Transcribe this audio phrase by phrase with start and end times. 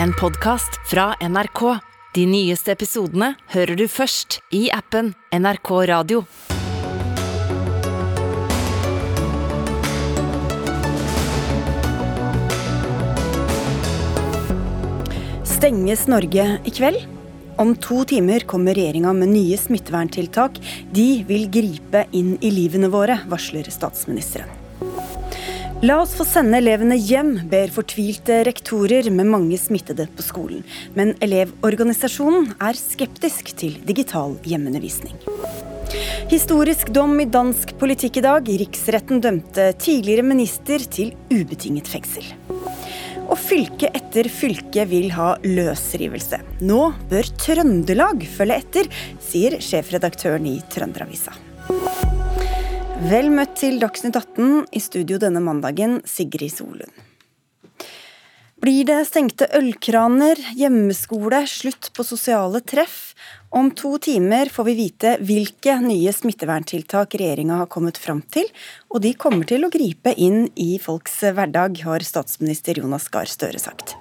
[0.00, 1.78] en podkast fra NRK.
[2.14, 6.22] De nyeste episodene hører du først i appen NRK Radio.
[15.48, 17.04] Stenges Norge i kveld?
[17.62, 20.58] Om to timer kommer regjeringa med nye smitteverntiltak.
[20.94, 24.61] De vil gripe inn i livene våre, varsler statsministeren.
[25.82, 30.60] La oss få sende elevene hjem, ber fortvilte rektorer med mange smittede på skolen.
[30.94, 35.18] Men Elevorganisasjonen er skeptisk til digital hjemmeundervisning.
[36.30, 38.52] Historisk dom i dansk politikk i dag.
[38.62, 42.30] Riksretten dømte tidligere minister til ubetinget fengsel.
[43.26, 46.44] Og fylke etter fylke vil ha løsrivelse.
[46.62, 51.34] Nå bør Trøndelag følge etter, sier sjefredaktøren i Trønderavisa.
[53.02, 56.92] Vel møtt til Dagsnytt 18, i studio denne mandagen, Sigrid Solund.
[58.62, 63.16] Blir det stengte ølkraner, hjemmeskole, slutt på sosiale treff?
[63.50, 68.46] Om to timer får vi vite hvilke nye smitteverntiltak regjeringa har kommet fram til,
[68.94, 73.58] og de kommer til å gripe inn i folks hverdag, har statsminister Jonas Gahr Støre
[73.58, 73.96] sagt.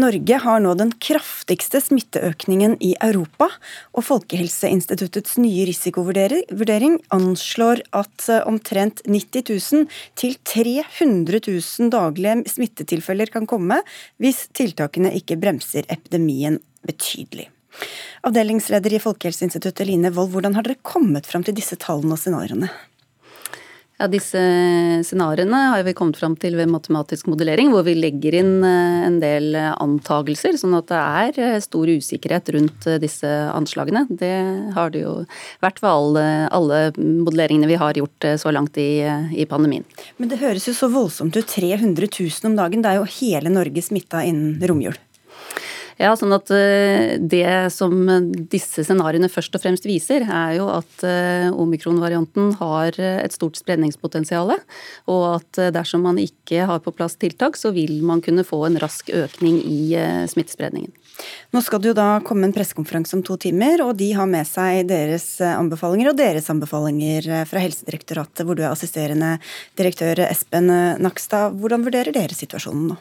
[0.00, 3.48] Norge har nå den kraftigste smitteøkningen i Europa,
[3.94, 9.88] og Folkehelseinstituttets nye risikovurdering anslår at omtrent 90 000
[10.20, 13.80] til 300 000 daglige smittetilfeller kan komme
[14.22, 17.48] hvis tiltakene ikke bremser epidemien betydelig.
[18.24, 22.70] Avdelingsleder i Folkehelseinstituttet, Line Wold, hvordan har dere kommet fram til disse tallene og scenarioene?
[23.94, 24.40] Ja, Disse
[25.06, 29.20] scenarioene har vi kommet fram til ved matematisk modellering, hvor vi legger inn eh, en
[29.22, 34.02] del antagelser, sånn at det er eh, stor usikkerhet rundt eh, disse anslagene.
[34.10, 34.32] Det
[34.74, 35.14] har det jo
[35.62, 36.26] vært ved alle,
[36.58, 39.86] alle modelleringene vi har gjort så langt i, i, pandemien.
[40.18, 41.46] Men det høres jo så voldsomt ut.
[41.54, 42.82] 300 000 om dagen.
[42.82, 44.98] Det er jo hele Norge smitta innen romjul.
[46.00, 47.94] Ja, sånn at eh, Det som
[48.50, 54.50] disse scenarioene først og fremst viser, er jo at eh, omikron-varianten har et stort spredningspotensial.
[55.10, 58.64] Og at eh, dersom man ikke har på plass tiltak, så vil man kunne få
[58.66, 59.94] en rask økning i
[60.30, 60.90] smittespredningen.
[61.54, 64.48] Nå skal det jo da komme en pressekonferanse om to timer, og de har med
[64.48, 69.36] seg deres anbefalinger og deres anbefalinger fra Helsedirektoratet, hvor du er assisterende
[69.78, 71.54] direktør Espen Nakstad.
[71.60, 72.98] Hvordan vurderer dere situasjonen nå?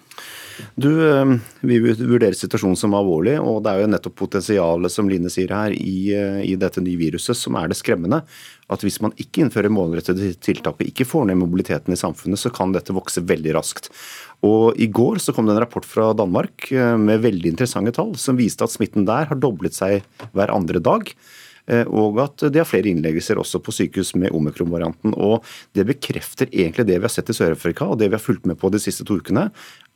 [0.75, 5.31] Du, eh, Vi vurderer situasjonen som alvorlig, og det er jo nettopp potensialet som Line
[5.31, 8.23] sier her, i, eh, i dette nye viruset som er det skremmende.
[8.69, 12.51] At hvis man ikke innfører målrettede tiltak og ikke får ned mobiliteten i samfunnet, så
[12.53, 13.89] kan dette vokse veldig raskt.
[14.43, 18.15] Og I går så kom det en rapport fra Danmark eh, med veldig interessante tall,
[18.15, 20.03] som viste at smitten der har doblet seg
[20.33, 21.13] hver andre dag.
[21.87, 25.13] Og at de har flere innleggelser også på sykehus med omikron-varianten.
[25.15, 28.45] Og Det bekrefter egentlig det vi har sett i Sør-Afrika og det vi har fulgt
[28.49, 29.49] med på de siste to ukene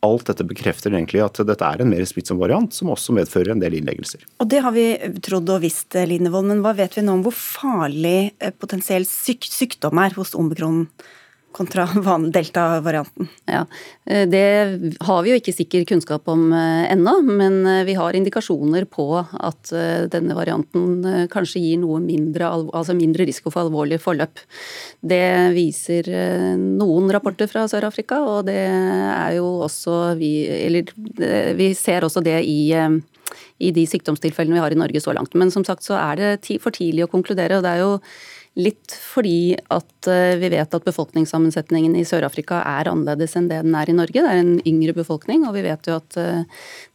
[0.06, 3.62] alt dette bekrefter egentlig at dette er en mer smittsom variant, som også medfører en
[3.64, 4.26] del innleggelser.
[4.42, 4.88] Og Det har vi
[5.26, 9.48] trodd og visst, Linevold, men hva vet vi nå om hvor farlig eh, potensiell syk
[9.50, 10.86] sykdom er hos omikron?
[11.58, 11.86] Kontra
[12.36, 13.28] delta-varianten?
[13.46, 13.66] Ja,
[14.06, 14.46] eh, Det
[15.02, 19.08] har vi jo ikke sikker kunnskap om eh, ennå, men eh, vi har indikasjoner på
[19.18, 19.74] at
[20.12, 24.40] denne varianten kanskje gir noe mindre, altså mindre risiko for alvorlig forløp.
[25.02, 25.24] Det
[25.56, 26.08] viser
[26.58, 30.90] noen rapporter fra Sør-Afrika, og det er jo også vi Eller
[31.58, 32.58] vi ser også det i
[33.58, 35.36] i de sykdomstilfellene vi har i Norge så langt.
[35.38, 37.58] Men som sagt så er det for tidlig å konkludere.
[37.58, 37.94] og det er jo
[38.58, 43.78] Litt fordi at eh, vi vet at befolkningssammensetningen i Sør-Afrika er annerledes enn det den
[43.78, 44.18] er i Norge.
[44.18, 46.44] Det er en yngre befolkning, og vi vet jo at eh,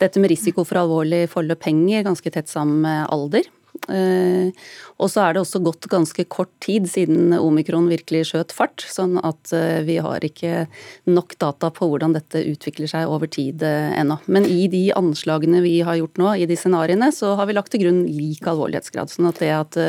[0.02, 3.46] dette med risiko for alvorlig forløp henger ganske tett sammen med alder.
[3.94, 4.50] Eh,
[4.98, 9.14] og så er det også gått ganske kort tid siden omikron virkelig skjøt fart, sånn
[9.22, 9.54] at
[9.86, 10.66] vi har ikke
[11.14, 14.18] nok data på hvordan dette utvikler seg over tid ennå.
[14.26, 17.70] Men i de anslagene vi har gjort nå, i de scenarioene, så har vi lagt
[17.74, 19.14] til grunn lik alvorlighetsgrad.
[19.14, 19.82] Sånn at det at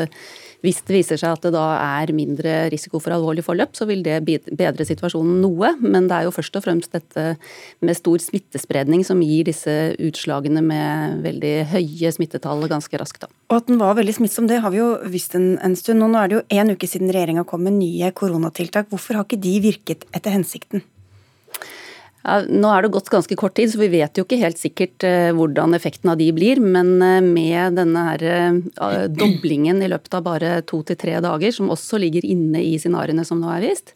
[0.64, 4.00] hvis det viser seg at det da er mindre risiko for alvorlig forløp, så vil
[4.04, 5.74] det bedre situasjonen noe.
[5.82, 7.34] Men det er jo først og fremst dette
[7.84, 13.26] med stor smittespredning som gir disse utslagene med veldig høye smittetall ganske raskt.
[13.26, 13.30] Da.
[13.52, 16.00] Og at den var veldig smittsom, det har vi jo visst en, en stund.
[16.04, 18.88] Og nå er det jo en uke siden regjeringa kom med nye koronatiltak.
[18.92, 20.84] Hvorfor har ikke de virket etter hensikten?
[22.24, 25.28] Nå er det gått ganske kort tid, så vi vet jo ikke helt sikkert eh,
[25.36, 26.60] hvordan effekten av de blir.
[26.62, 31.52] Men eh, med denne her, eh, doblingen i løpet av bare to til tre dager,
[31.52, 33.92] som også ligger inne i scenarioene som nå er vist,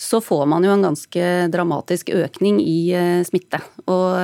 [0.00, 2.78] så får man jo en ganske dramatisk økning i
[3.28, 3.58] smitte.
[3.84, 4.16] Og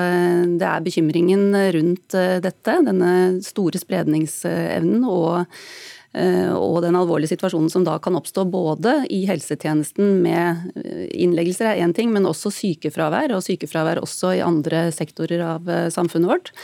[0.56, 3.10] det er bekymringen rundt dette, denne
[3.44, 5.44] store spredningsevnen og
[6.56, 10.70] og den alvorlige situasjonen som da kan oppstå både i helsetjenesten med
[11.12, 16.32] innleggelser er én ting, men også sykefravær, og sykefravær også i andre sektorer av samfunnet
[16.32, 16.54] vårt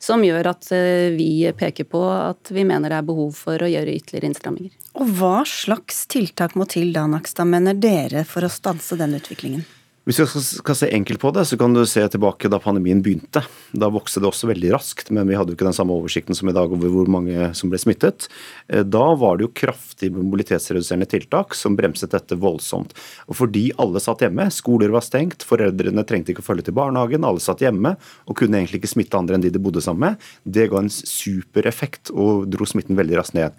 [0.00, 0.68] som gjør at
[1.16, 4.72] vi peker på at vi mener det er behov for å gjøre ytterligere innstramminger.
[5.00, 9.66] Og Hva slags tiltak må til da, Nakstad, mener dere, for å stanse den utviklingen?
[10.08, 13.42] Hvis vi skal se enkelt på det, så kan du se tilbake da pandemien begynte.
[13.76, 16.48] Da vokste det også veldig raskt, men vi hadde jo ikke den samme oversikten som
[16.48, 18.30] i dag over hvor mange som ble smittet.
[18.72, 22.96] Eh, da var det jo kraftige mobilitetsreduserende tiltak som bremset dette voldsomt.
[23.28, 27.28] Og fordi alle satt hjemme, skoler var stengt, foreldrene trengte ikke å følge til barnehagen,
[27.28, 27.92] alle satt hjemme
[28.24, 30.88] og kunne egentlig ikke smitte andre enn de de bodde sammen med, det ga en
[30.88, 33.52] super effekt og dro smitten veldig raskt ned.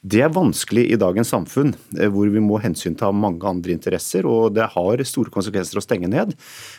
[0.00, 4.54] Det er vanskelig i dagens samfunn, eh, hvor vi må hensynta mange andre interesser, og
[4.54, 6.36] det har store konsekvenser å stenge ned.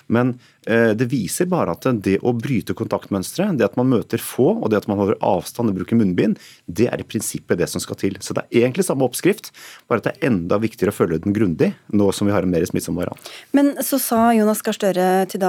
[0.08, 4.54] Men eh, det viser bare at det å bryte kontaktmønstre, det at man møter få,
[4.56, 7.84] og det at man holder avstand og bruker munnbind, det er i prinsippet det som
[7.84, 8.16] skal til.
[8.24, 9.52] Så det er egentlig samme oppskrift,
[9.92, 12.54] bare at det er enda viktigere å følge den grundig, nå som vi har en
[12.54, 13.34] mer smittsom variant.
[13.52, 15.42] Men så sa Jonas Gahr Støre i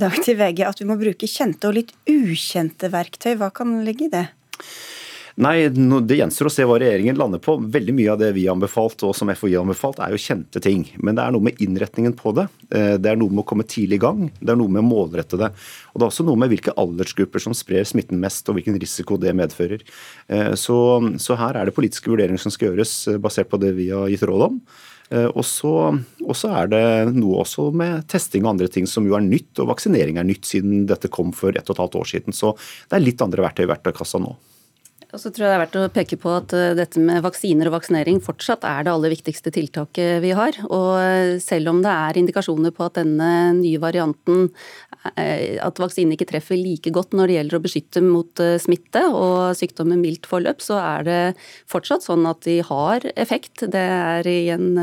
[0.00, 3.34] dag til VG at vi må bruke kjente og litt ukjente verktøy.
[3.36, 4.26] Hva kan ligge i det?
[5.34, 7.56] Nei, Det gjenstår å se hva regjeringen lander på.
[7.58, 10.62] Veldig mye av det vi har anbefalt og som FHI har anbefalt, er jo kjente
[10.62, 10.84] ting.
[11.02, 12.44] Men det er noe med innretningen på det.
[12.70, 14.28] Eh, det er noe med å komme tidlig i gang.
[14.38, 15.50] Det er noe med å målrette det.
[15.90, 19.18] Og det er også noe med hvilke aldersgrupper som sprer smitten mest, og hvilken risiko
[19.18, 19.82] det medfører.
[20.30, 20.78] Eh, så,
[21.18, 24.06] så her er det politiske vurderinger som skal gjøres eh, basert på det vi har
[24.14, 24.62] gitt råd om.
[25.14, 29.52] Og så er det noe også med testing og andre ting som jo er nytt,
[29.60, 32.34] og vaksinering er nytt siden dette kom for ett og et halvt år siden.
[32.34, 32.54] Så
[32.88, 34.32] det er litt andre verktøy i verktøykassa nå.
[35.14, 37.68] Og så tror jeg det er verdt å peke på at eh, dette med vaksiner
[37.70, 40.56] og vaksinering fortsatt er det aller viktigste tiltaket vi har.
[40.66, 43.28] Og eh, selv om det er indikasjoner på at denne
[43.60, 44.48] nye varianten
[45.14, 49.54] eh, at vaksinen ikke treffer like godt når det gjelder å beskytte mot smitte og
[49.54, 51.20] sykdom med mildt forløp, så er det
[51.70, 53.62] fortsatt sånn at de har effekt.
[53.70, 54.74] Det er i en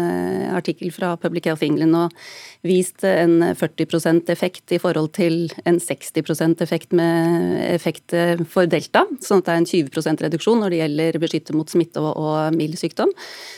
[0.56, 2.16] artikkel fra Public Health England og
[2.64, 8.16] vist en 40% effekt i forhold til en 60% effekt med effekt
[8.54, 9.92] for delta, sånn at det er en 20
[10.26, 13.12] reduksjon når det gjelder beskytte mot smitte og, og mild sykdom.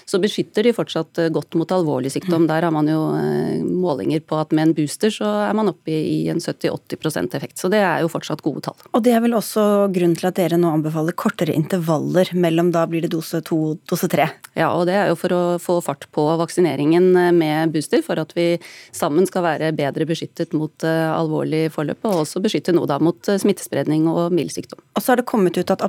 [0.09, 2.47] Så beskytter de fortsatt godt mot alvorlig sykdom.
[2.49, 5.93] Der har man jo eh, målinger på at med en booster så er man oppe
[5.93, 7.59] i en 70-80% effekt.
[7.61, 8.77] Så det er jo fortsatt gode tall.
[8.93, 12.85] Og det er vel også grunnen til at dere nå anbefaler kortere intervaller mellom da
[12.89, 14.29] blir det dose to, dose tre?
[14.57, 18.33] Ja, og det er jo for å få fart på vaksineringen med booster, for at
[18.37, 18.53] vi
[18.95, 23.29] sammen skal være bedre beskyttet mot eh, alvorlig forløp, og også beskytte noe da mot
[23.29, 24.81] eh, smittespredning og mild sykdom.
[24.93, 25.83] Og så har det kommet ut at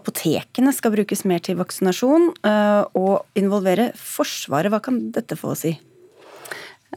[0.64, 4.70] apotekene skal brukes mer til vaksinasjon, eh, og involvere Forsvaret.
[4.70, 5.78] Hva kan dette få å si?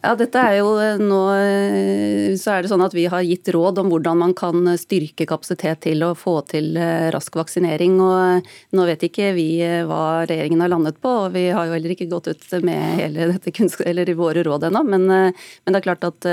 [0.03, 3.49] Ja, dette er jo eh, nå eh, så er det sånn at Vi har gitt
[3.53, 7.97] råd om hvordan man kan styrke kapasitet til å få til eh, rask vaksinering.
[8.03, 8.47] og
[8.77, 9.47] Nå vet ikke vi
[9.87, 13.29] hva regjeringen har landet på, og vi har jo heller ikke gått ut med hele
[13.33, 14.83] dette eller våre råd ennå.
[14.87, 16.27] Men, men, det er klart at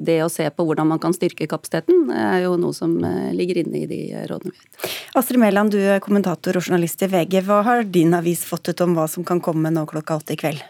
[0.00, 2.96] det å se på hvordan man kan styrke kapasiteten, er jo noe som
[3.36, 4.00] ligger inne i de
[4.30, 4.96] rådene vi har.
[5.20, 7.40] Astrid Mæland, du er kommentator og journalist i VG.
[7.46, 10.40] Hva har din avis fått ut om hva som kan komme nå klokka åtte i
[10.40, 10.64] kveld?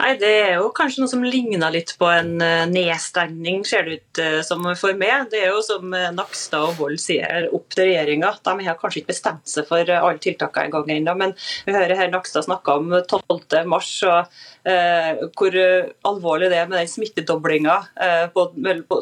[0.00, 3.98] Nei, Det er jo kanskje noe som ligner litt på en eh, nedstengning, ser det
[3.98, 5.26] ut eh, som for meg.
[5.32, 8.30] Det er jo som eh, Nakstad og Vold sier, opp til regjeringa.
[8.46, 11.36] De har kanskje ikke bestemt seg for alle tiltakene engang ennå, men
[11.66, 13.60] vi hører her Nakstad snakke om 12.
[13.68, 15.60] mars og eh, hvor
[16.08, 18.40] alvorlig det er med den smittedoblinga eh,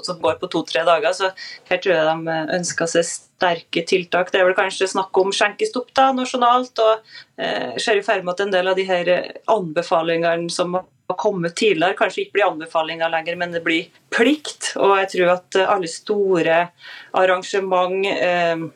[0.03, 1.15] som går på to-tre dager.
[1.15, 1.31] Så
[1.71, 4.33] her tror jeg de ønsker seg sterke tiltak.
[4.33, 6.79] Det er vel kanskje snakk om skjenkestopp da, nasjonalt.
[6.83, 9.11] og eh, ser i ferd med at en del av de her
[9.47, 14.73] anbefalingene som har kommet tidligere, kanskje ikke blir anbefalinger lenger, men det blir plikt.
[14.77, 16.59] Og jeg tror at alle store
[17.17, 18.67] arrangement eh,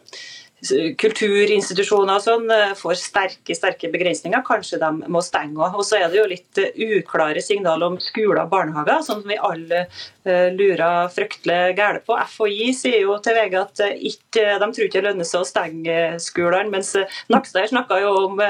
[0.63, 4.45] kulturinstitusjoner og sånn eh, får sterke sterke begrensninger.
[4.47, 8.45] Kanskje de må stenge Og så er det jo litt eh, uklare signaler om skoler
[8.45, 12.17] og barnehager, som vi alle uh, lurer fryktelig gæle på.
[12.37, 15.99] FHI sier jo til VG at ikke, de tror ikke det lønner seg å stenge
[16.23, 16.95] skolene, mens
[17.33, 18.43] Nakstad snakka jo om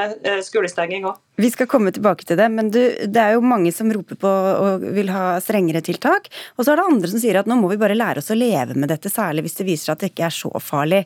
[0.45, 1.21] skolestenging òg.
[1.40, 4.28] Vi skal komme tilbake til det, men du, det er jo mange som roper på
[4.28, 6.28] og vil ha strengere tiltak.
[6.58, 8.36] Og så er det andre som sier at nå må vi bare lære oss å
[8.36, 11.02] leve med dette, særlig hvis det viser seg at det ikke er så farlig,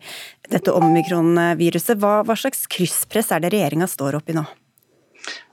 [0.50, 2.02] dette omikron-viruset.
[2.02, 4.42] Hva, hva slags krysspress er det regjeringa står oppi nå?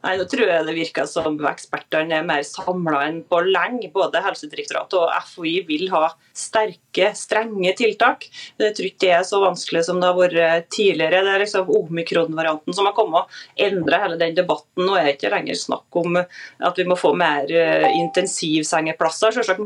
[0.03, 3.87] Nei, Nå tror jeg det virker som ekspertene er mer samla enn på lenge.
[3.93, 8.27] Både Helsedirektoratet og FHI vil ha sterke, strenge tiltak.
[8.59, 11.23] Jeg tror ikke det er så vanskelig som det har vært tidligere.
[11.23, 14.83] Det er liksom omikron-varianten som har kommet og endra hele den debatten.
[14.83, 19.37] Nå er det ikke lenger snakk om at vi må få mer eh, intensivsengeplasser.
[19.39, 19.63] Selvsagt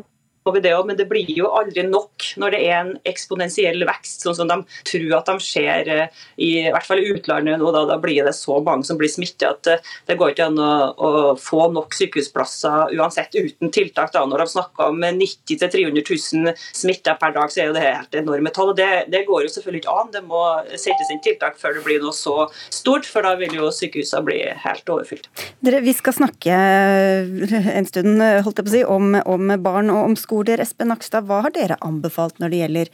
[0.55, 4.23] vi det også, men det blir jo aldri nok når det er en eksponentiell vekst,
[4.25, 7.71] sånn som de tror at de ser eh, i, hvert fall i utlandet nå.
[7.75, 10.61] Da, da blir det så mange som blir smittet at eh, det går ikke an
[10.61, 14.13] å, å få nok sykehusplasser uansett uten tiltak.
[14.15, 14.25] Da.
[14.25, 18.19] Når de snakker om 90 000-300 000 smitta per dag, så er jo det helt
[18.21, 18.73] enorme tall.
[18.73, 20.13] og det, det, går jo selvfølgelig ikke an.
[20.15, 20.43] Det må
[20.75, 24.39] settes inn tiltak før det blir noe så stort, for da vil jo sykehusene bli
[24.63, 25.29] helt overfylt.
[25.65, 30.11] Dere, vi skal snakke en stund holdt jeg på å si, om, om barn og
[30.11, 30.61] om skoler.
[30.61, 32.89] Espen Nakstad, hva har dere anbefalt når det gjelder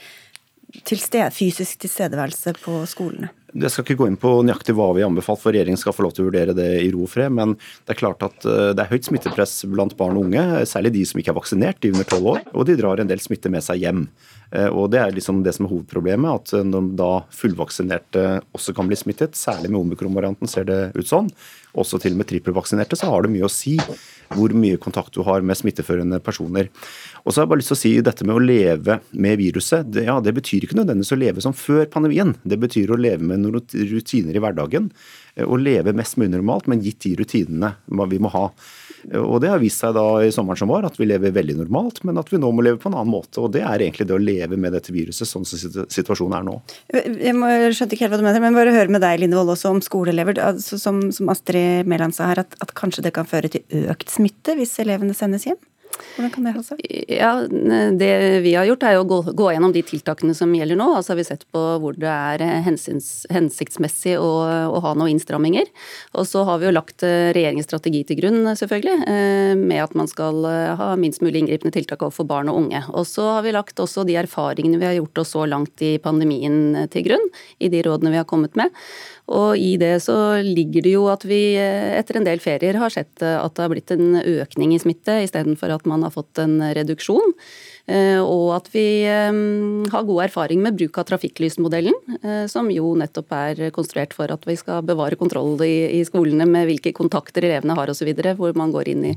[0.87, 3.29] tilsted, fysisk tilstedeværelse på skolene?
[3.53, 6.07] Jeg skal ikke gå inn på nøyaktig hva vi har anbefalt, for regjeringen skal få
[6.07, 7.29] lov til å vurdere det i ro og fred.
[7.29, 7.53] Men
[7.85, 11.03] det er klart at eh, det er høyt smittepress blant barn og unge, særlig de
[11.05, 12.41] som ikke er vaksinert, de under tolv år.
[12.57, 14.07] Og de drar en del smitte med seg hjem.
[14.49, 17.11] Eh, og Det er liksom det som er hovedproblemet, at eh, når da
[17.43, 18.25] fullvaksinerte
[18.57, 21.29] også kan bli smittet, særlig med omikron-varianten ser det ut sånn,
[21.77, 23.77] også til og med trippelvaksinerte, så har det mye å si
[24.33, 26.69] hvor mye kontakt du har med smitteførende personer.
[27.23, 29.87] Og så har jeg bare lyst til å si dette med å leve med viruset.
[29.87, 32.33] Det, ja, det betyr ikke nødvendigvis å leve som før pandemien.
[32.43, 33.63] Det betyr å leve med noen
[33.93, 34.89] rutiner i hverdagen.
[35.39, 37.71] Å leve mest mulig normalt, men gitt de rutinene
[38.11, 38.49] vi må ha.
[39.19, 42.03] Og Det har vist seg da i sommeren som var at vi lever veldig normalt,
[42.07, 43.39] men at vi nå må leve på en annen måte.
[43.39, 46.59] og Det er egentlig det å leve med dette viruset sånn som situasjonen er nå.
[46.91, 49.55] Jeg må, skjønte ikke helt hva du mener, men bare høre med deg Line Wold
[49.55, 50.43] også om skoleelever.
[50.43, 54.11] Altså, som, som, Astrid Mæland sa her, at, at kanskje det kan føre til økt
[54.11, 55.59] smitte hvis elevene sendes hjem?
[56.13, 56.81] Hvordan kan det ha seg?
[57.09, 58.11] Ja, Det
[58.45, 60.89] vi har gjort er å gå, gå, gjennom de tiltakene som gjelder nå.
[60.97, 64.29] Altså har vi sett på hvor det er hensyns, hensiktsmessig å,
[64.69, 65.69] å, ha noen innstramminger.
[66.19, 68.97] Og så har vi jo lagt eh, regjeringens strategi til grunn, selvfølgelig.
[69.09, 72.83] Eh, med at man skal eh, ha minst mulig inngripende tiltak overfor barn og unge.
[72.93, 75.95] Og så har vi lagt også de erfaringene vi har gjort oss så langt i
[76.03, 77.25] pandemien til grunn.
[77.57, 78.69] I de rådene vi har kommet med.
[79.31, 83.23] Og i det så ligger det jo at vi etter en del ferier har sett
[83.23, 87.31] at det har blitt en økning i smitte istedenfor at man har fått en reduksjon.
[87.83, 89.33] Eh, og at vi eh,
[89.91, 94.47] har god erfaring med bruk av trafikklysmodellen, eh, som jo nettopp er konstruert for at
[94.47, 98.93] vi skal bevare kontroll i, skolene med hvilke kontakter elevene har osv., hvor man går
[98.93, 99.13] inn i,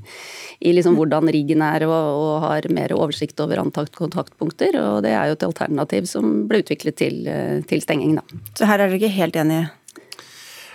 [0.66, 4.74] i liksom hvordan riggen er og, og, har mer oversikt over antakt kontaktpunkter.
[4.82, 7.22] Og det er jo et alternativ som ble utviklet til,
[7.70, 8.42] til stenging, da.
[8.58, 9.70] Så her er dere ikke helt enige?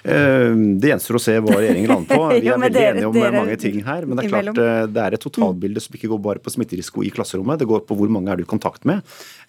[0.03, 2.27] Eh, det gjenstår å se hva regjeringen lander på.
[2.41, 4.07] Vi er veldig dere, enige om dere, mange ting her.
[4.07, 7.05] Men det er klart eh, det er et totalbilde som ikke går bare på smitterisiko
[7.05, 7.61] i klasserommet.
[7.61, 9.03] Det går på hvor mange er du i kontakt med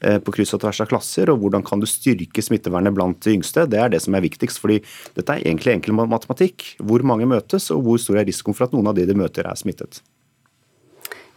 [0.05, 3.37] eh, på kryss og tvers av klasser, og hvordan kan du styrke smittevernet blant de
[3.39, 3.67] yngste.
[3.71, 4.61] Det er det som er viktigst.
[4.63, 4.83] fordi
[5.17, 6.75] dette er egentlig enkel matematikk.
[6.83, 9.49] Hvor mange møtes, og hvor stor er risikoen for at noen av de de møter
[9.49, 10.03] er smittet.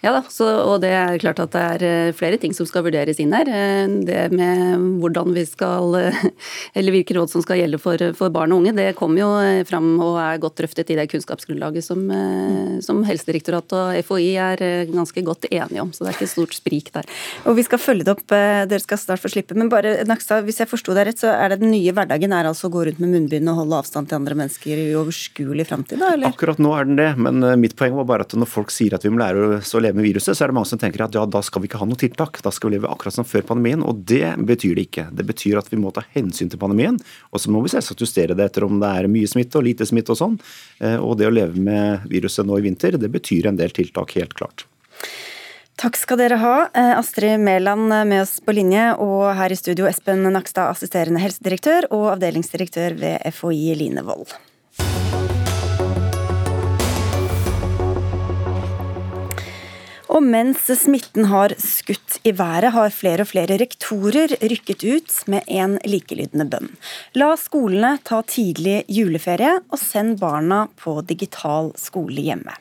[0.05, 2.83] Ja da, så, og det er klart at det er eh, flere ting som skal
[2.85, 3.47] vurderes inn her.
[3.49, 6.19] Eh, det med hvordan vi skal eh,
[6.77, 9.29] Eller hvilke råd som skal gjelde for, for barn og unge, det kommer jo
[9.65, 12.03] fram og er godt drøftet i det kunnskapsgrunnlaget som,
[12.83, 15.93] som Helsedirektoratet og FHI er ganske godt enige om.
[15.95, 17.07] Så det er ikke stort sprik der.
[17.47, 19.57] Og vi skal følge det opp, dere skal snart få slippe.
[19.57, 22.49] Men bare Nakstad, hvis jeg forsto deg rett, så er det den nye hverdagen er
[22.49, 26.01] altså å gå rundt med munnbind og holde avstand til andre mennesker i overskuelig framtid,
[26.03, 26.13] da?
[26.17, 26.35] Eller?
[26.35, 29.07] Akkurat nå er den det, men mitt poeng var bare at når folk sier at
[29.07, 31.23] vi må lære å leve med viruset, så er det mange som tenker at ja,
[31.25, 32.41] da skal vi ikke ha noe tiltak.
[32.45, 33.83] Da skal vi leve akkurat som før pandemien.
[33.85, 35.07] Og det betyr det ikke.
[35.15, 36.99] Det betyr at vi må ta hensyn til pandemien.
[37.31, 39.87] Og så må vi selvsagt justere det etter om det er mye smitte og lite
[39.87, 40.39] smitte og sånn.
[40.83, 44.15] Eh, og det å leve med viruset nå i vinter, det betyr en del tiltak,
[44.19, 44.67] helt klart.
[45.75, 49.89] Takk skal dere ha, eh, Astrid Mæland med oss på linje, og her i studio
[49.89, 54.31] Espen Nakstad, assisterende helsedirektør og avdelingsdirektør ved FHI Line Wold.
[60.15, 65.43] Og mens smitten har skutt i været, har flere og flere rektorer rykket ut med
[65.51, 66.69] en likelydende bønn.
[67.19, 72.55] La skolene ta tidlig juleferie, og send barna på digital skole hjemme.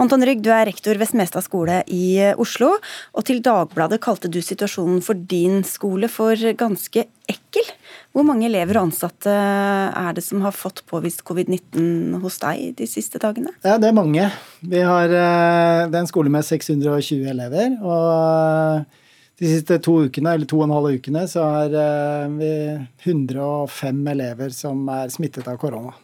[0.00, 2.72] Anton Rygg, du er rektor ved Smestad skole i Oslo,
[3.14, 7.70] og til Dagbladet kalte du situasjonen for din skole for ganske ekkel.
[8.14, 12.86] Hvor mange elever og ansatte er det som har fått påvist covid-19 hos deg de
[12.90, 13.54] siste dagene?
[13.64, 14.30] Ja, Det er mange.
[14.60, 17.78] Vi har, eh, det er en skole med 620 elever.
[17.82, 18.84] og eh,
[19.40, 22.52] de siste to ukene, eller to og en halv ukene så har eh, vi
[23.02, 25.94] 105 elever som er smittet av korona.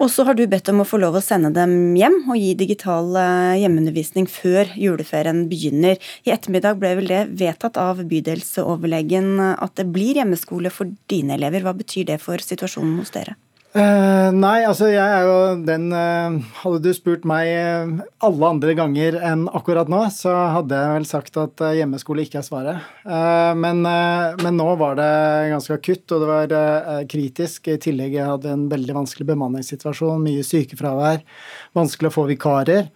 [0.00, 2.52] Og så har du bedt om å få lov å sende dem hjem og gi
[2.58, 6.00] digital eh, hjemmeundervisning før juleferien begynner.
[6.26, 11.64] I ettermiddag ble vel det vedtatt av bydelsoverlegen at det blir hjemmeskole for dine elever.
[11.66, 13.36] Hva betyr det for situasjonen hos dere?
[13.72, 18.74] Uh, nei, altså jeg er jo den uh, Hadde du spurt meg uh, alle andre
[18.76, 22.90] ganger enn akkurat nå, så hadde jeg vel sagt at hjemmeskole ikke er svaret.
[23.56, 25.08] Men, men, nå var det
[25.54, 27.72] ganske akutt, og det var kritisk.
[27.72, 31.24] I tillegg jeg hadde en veldig vanskelig bemanningssituasjon, mye sykefravær,
[31.76, 32.90] vanskelig å få vikarer.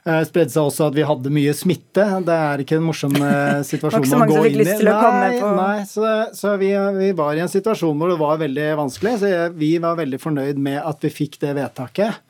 [0.00, 2.04] Uh, spredde seg også at vi hadde mye smitte.
[2.26, 4.68] Det er ikke en morsom uh, situasjon å gå inn i.
[4.86, 9.18] Nei, nei, så, så vi, vi, var i en situasjon hvor det var veldig vanskelig.
[9.20, 12.22] Så jeg, vi var veldig fornøyd med at vi fikk det vedtaket.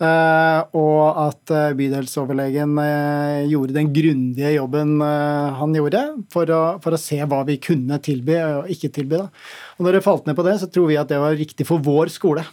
[0.00, 6.00] Uh, og at uh, bydelsoverlegen uh, gjorde den grundige jobben han gjorde
[6.32, 9.18] for å, for å, se hva vi kunne tilby og ikke tilby.
[9.20, 9.28] Da.
[9.76, 11.84] Og når det falt ned på det, så tror vi at det var riktig for
[11.84, 12.46] vår skole.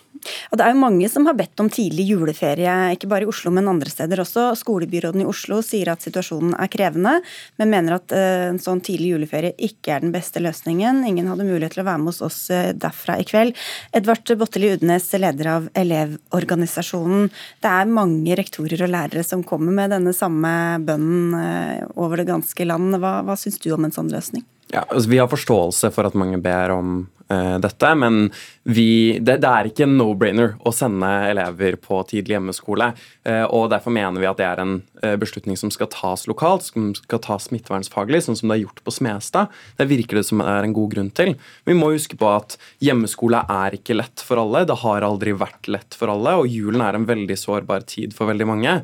[0.52, 3.52] Og Det er jo mange som har bedt om tidlig juleferie, ikke bare i Oslo,
[3.54, 4.50] men andre steder også.
[4.60, 7.18] Skolebyråden i Oslo sier at situasjonen er krevende,
[7.60, 11.04] men mener at eh, en sånn tidlig juleferie ikke er den beste løsningen.
[11.08, 13.58] Ingen hadde mulighet til å være med hos oss eh, derfra i kveld.
[13.98, 17.32] Edvard Botteli Udnes, leder av Elevorganisasjonen.
[17.64, 20.52] Det er mange rektorer og lærere som kommer med denne samme
[20.86, 23.00] bønnen eh, over det ganske land.
[23.02, 24.46] Hva, hva syns du om en sånn løsning?
[24.74, 26.98] Ja, altså Vi har forståelse for at mange ber om
[27.28, 28.30] dette, men
[28.68, 32.90] vi, det, det, er ikke en no-brainer å sende elever på tidlig hjemmeskole.
[33.24, 34.74] Uh, og Derfor mener vi at det er en
[35.06, 38.82] uh, beslutning som skal tas lokalt, som skal tas smittevernsfaglig, sånn som det er gjort
[38.84, 39.54] på Smestad.
[39.80, 41.32] Det virker det som er en god grunn til.
[41.64, 44.66] Vi må huske på at hjemmeskole er ikke lett for alle.
[44.68, 48.28] Det har aldri vært lett for alle, og julen er en veldig sårbar tid for
[48.28, 48.76] veldig mange.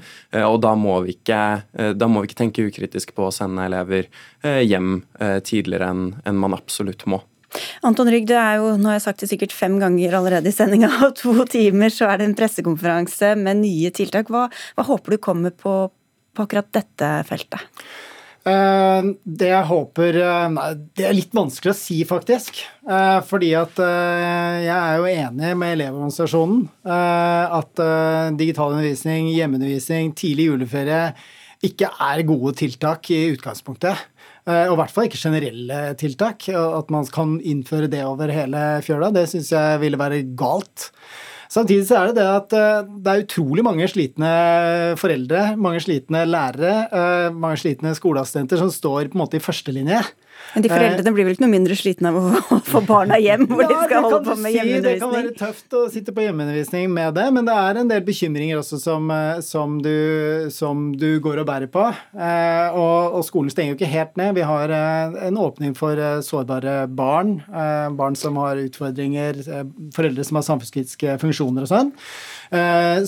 [0.45, 1.41] og da må vi ikke,
[2.07, 4.07] må vi ikke tenke ukritisk på å sende elever
[4.63, 5.03] hjem
[5.43, 7.19] tidligere enn en man absolutt må.
[7.87, 10.55] Anton Rygg, det er jo, nå har jeg sagt det sikkert fem ganger allerede i
[10.55, 14.31] sendinga, og to timer så er det en pressekonferanse med nye tiltak.
[14.33, 15.75] Hva, hva håper du kommer på,
[16.33, 17.85] på akkurat dette feltet?
[18.43, 20.17] Uh, det jeg håper
[20.51, 22.59] Nei, Det er litt vanskelig å si, faktisk.
[22.83, 27.85] Uh, fordi at jeg er jo enig med Elevorganisasjonen at
[28.35, 31.05] digital undervisning, hjemmeundervisning, tidlig juleferie
[31.63, 33.99] ikke er gode tiltak i utgangspunktet.
[34.43, 36.47] Eh, og i hvert fall ikke generelle tiltak.
[36.51, 40.89] At man kan innføre det over hele fjøla, det syns jeg ville være galt.
[41.53, 44.33] Samtidig så er det det at eh, det er utrolig mange slitne
[44.97, 50.01] foreldre, mange slitne lærere, eh, mange slitne skoleassistenter som står på en måte i førstelinje
[50.53, 53.63] men de foreldrene blir vel ikke noe mindre slitne av å få barna hjem, hvor
[53.63, 54.57] ja, de skal holde på med si.
[54.59, 54.99] hjemmeundervisning?
[54.99, 58.03] Det kan være tøft å sitte på hjemmeundervisning med det, men det er en del
[58.05, 59.95] bekymringer også som, eh, som, du,
[60.53, 61.87] som du, går og bærer på.
[62.13, 64.35] Eh, og, og, skolen stenger jo ikke helt ned.
[64.37, 67.35] Vi har eh, en åpning for sårbare barn,
[67.97, 69.39] barn som har utfordringer,
[69.95, 71.93] foreldre som har samfunnskritiske funksjoner og sånn.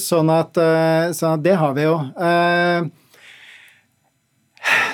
[0.01, 0.57] Sånn at,
[1.13, 1.97] sånn at det har vi jo.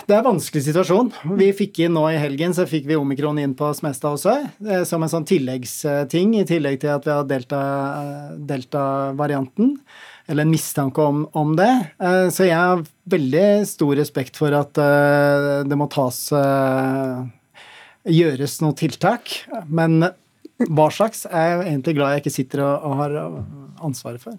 [0.06, 1.12] Det er en vanskelig situasjon.
[1.40, 4.34] Vi fikk inn nå i helgen så fikk vi omikron inn på Smestad også,
[4.66, 9.68] eh, som en sånn tilleggsting, i tillegg til at vi har delta-varianten.
[9.78, 11.70] Delta eller en mistanke om, om, det.
[12.04, 16.30] Eh, så jeg har veldig stor respekt for at eh, det må tas
[18.02, 19.34] Gjøres noen tiltak.
[19.70, 20.02] Men
[20.70, 23.18] hva slags er jeg egentlig glad jeg ikke sitter og, har
[23.82, 24.38] ansvaret for.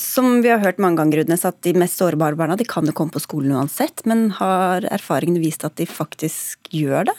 [0.00, 2.94] Som vi har hørt mange ganger, Rudnes, at de mest sårbare barna de kan jo
[2.96, 4.04] komme på skolen uansett.
[4.08, 7.16] Men har erfaringene vist at de faktisk gjør det?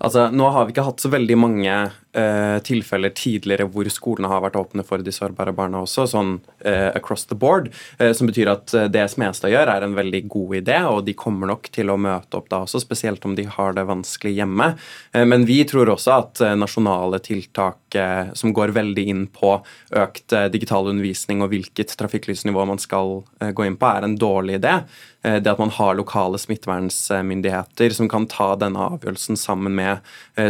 [0.00, 4.40] Altså, Nå har vi ikke hatt så veldig mange uh, tilfeller tidligere hvor skolene har
[4.46, 7.68] vært åpne for de sårbare barna også, sånn uh, across the board.
[8.00, 11.52] Uh, som betyr at det Smestad gjør, er en veldig god idé, og de kommer
[11.52, 14.72] nok til å møte opp da også, spesielt om de har det vanskelig hjemme.
[15.12, 17.89] men vi tror også at nasjonale tiltak
[18.34, 19.56] som går veldig inn på
[19.96, 24.80] økt digital undervisning og hvilket trafikklysnivå man skal gå inn på, er en dårlig idé.
[25.20, 30.00] Det at man har lokale smittevernsmyndigheter som kan ta denne avgjørelsen sammen med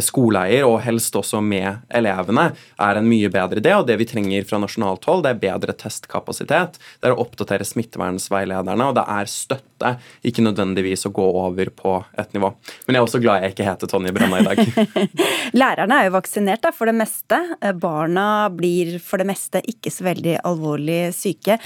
[0.05, 3.75] skoleeier, og helst også med elevene, er en mye bedre idé.
[3.75, 6.79] Og det vi trenger fra nasjonalt hold, det er bedre testkapasitet.
[7.01, 9.95] Det er å oppdatere smittevernsveilederne, og det er støtte,
[10.27, 12.53] ikke nødvendigvis å gå over på et nivå.
[12.87, 14.63] Men jeg er også glad jeg ikke heter Tonje Brenna i dag.
[15.61, 17.30] Lærerne er jo vaksinert da, for det meste.
[17.81, 21.59] Barna blir for det meste ikke så veldig alvorlig syke.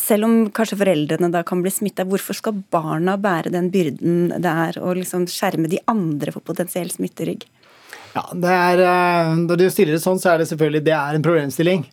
[0.00, 4.56] Selv om kanskje foreldrene da kan bli smitta, hvorfor skal barna bære den byrden det
[4.66, 7.46] er å liksom skjerme de andre for potensiell smitterygg?
[8.16, 11.14] Ja, det er, eh, Når du stiller det sånn, så er det selvfølgelig det er
[11.14, 11.84] en problemstilling.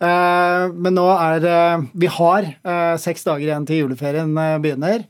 [0.00, 5.04] Eh, men nå er det Vi har eh, seks dager igjen til juleferien begynner.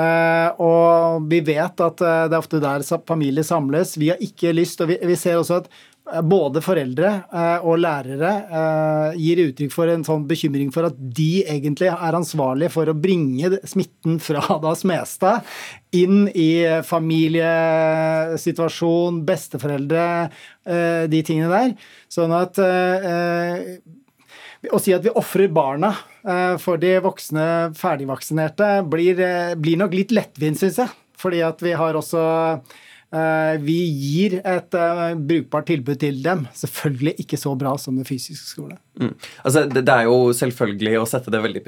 [0.00, 3.98] Og vi vet at det er ofte der familier samles.
[3.98, 5.89] Vi har ikke lyst, og vi ser også at Eh,
[6.26, 11.44] både foreldre eh, og lærere eh, gir uttrykk for en sånn bekymring for at de
[11.44, 15.40] egentlig er ansvarlige for å bringe smitten fra da Smestad
[15.96, 20.30] inn i familiesituasjon, besteforeldre,
[21.10, 21.74] de tingene der.
[22.06, 22.54] Sånn at
[24.70, 25.90] å si at vi ofrer barna
[26.62, 29.18] for de voksne ferdigvaksinerte, blir,
[29.58, 30.94] blir nok litt lettvint, syns jeg.
[31.18, 32.62] Fordi at vi har også Eh,
[33.10, 36.44] vi gir et uh, brukbart tilbud til dem.
[36.54, 38.76] Selvfølgelig ikke så bra som den fysiske skole.
[39.00, 39.14] Mm.
[39.42, 41.62] Altså, det, det, er jo selvfølgelig å sette det veldig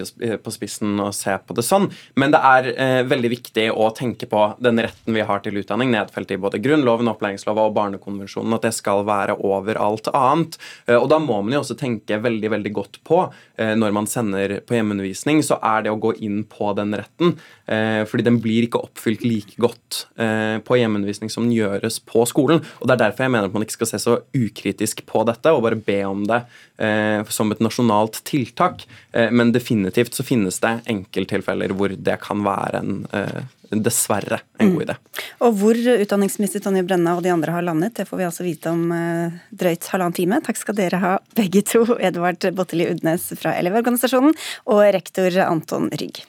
[0.45, 1.89] på spissen og se på det sånn,
[2.21, 5.95] men det er eh, veldig viktig å tenke på den retten vi har til utdanning,
[5.95, 10.61] nedfelt i både Grunnloven, opplæringslova og Barnekonvensjonen, at det skal være over alt annet.
[10.87, 13.25] Eh, og da må man jo også tenke veldig veldig godt på,
[13.57, 17.39] eh, når man sender på hjemmeundervisning, så er det å gå inn på den retten.
[17.73, 22.25] Eh, fordi den blir ikke oppfylt like godt eh, på hjemmeundervisning som den gjøres på
[22.29, 22.61] skolen.
[22.81, 25.53] og Det er derfor jeg mener at man ikke skal se så ukritisk på dette
[25.53, 26.43] og bare be om det
[26.83, 28.87] eh, som et nasjonalt tiltak.
[29.13, 34.75] Eh, men definitivt så finnes det enkelttilfeller hvor det kan være en eh, dessverre en
[34.75, 34.97] god idé.
[34.97, 35.23] Mm.
[35.47, 38.73] Og hvor utdanningsminister Tonje Brenna og de andre har landet, det får vi altså vite
[38.73, 40.43] om eh, drøyt halvannen time.
[40.45, 44.37] Takk skal dere ha begge to, Edvard Botteli Udnes fra Elevorganisasjonen
[44.73, 46.25] og rektor Anton Rygg.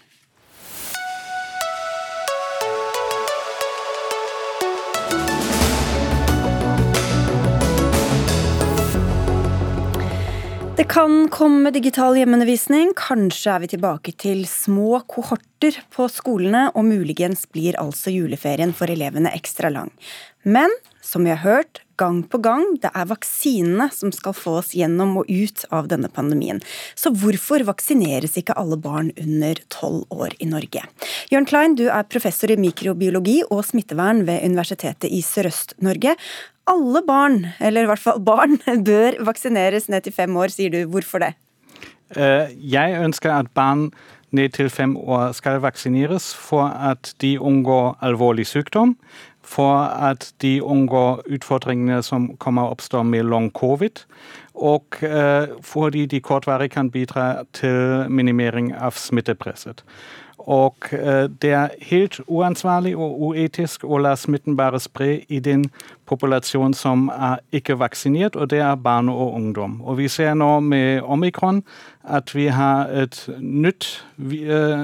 [10.73, 12.95] Det kan komme digital hjemmeundervisning.
[12.97, 18.89] Kanskje er vi tilbake til små kohorter på skolene, og muligens blir altså juleferien for
[18.89, 19.91] elevene ekstra lang.
[20.41, 20.73] Men
[21.05, 25.13] som vi har hørt gang på gang, det er vaksinene som skal få oss gjennom
[25.21, 26.61] og ut av denne pandemien.
[26.97, 30.87] Så hvorfor vaksineres ikke alle barn under tolv år i Norge?
[31.29, 36.15] Jørn Klein, du er professor i mikrobiologi og smittevern ved Universitetet i Sørøst-Norge
[36.69, 38.57] alle barn, eller i hvert fall barn,
[38.89, 40.83] bør vaksineres ned til fem år, sier du.
[40.89, 41.33] Hvorfor det?
[42.15, 43.91] Eh, jeg ønsker at barn
[44.33, 48.95] ned til fem år skal vaksineres for at de unngår alvorlig sykdom,
[49.43, 54.05] for at de unngår utfordringene som kommer oppstå med long covid,
[54.55, 59.83] og eh, fordi de kortvarig kan bidra til minimering av smittepresset.
[60.43, 65.69] Og eh, det er helt uansvarlig og uetisk å la smitten bare spre i den
[66.09, 69.79] populasjonen som er ikke vaksinert, og det er barn og ungdom.
[69.81, 71.63] Og vi ser nå med omikron
[72.03, 74.83] at vi har et nytt eh,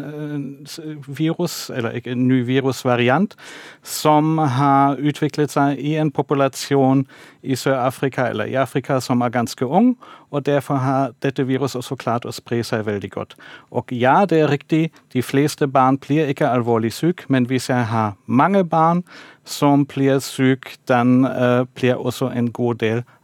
[1.07, 3.35] virus, eller ikke en ny virusvariant,
[3.83, 7.03] som har utviklet seg i en populasjon
[7.43, 9.97] i Sør-Afrika eller i Afrika som er ganske ung,
[10.31, 13.35] og derfor har dette viruset også klart å spre seg veldig godt.
[13.71, 17.85] Og ja, det er riktig, de fleste barn blir ikke alvorlig syke, men hvis jeg
[17.91, 19.03] har mange barn
[19.45, 23.18] som blir syke, den uh, blir også en god del alvorlig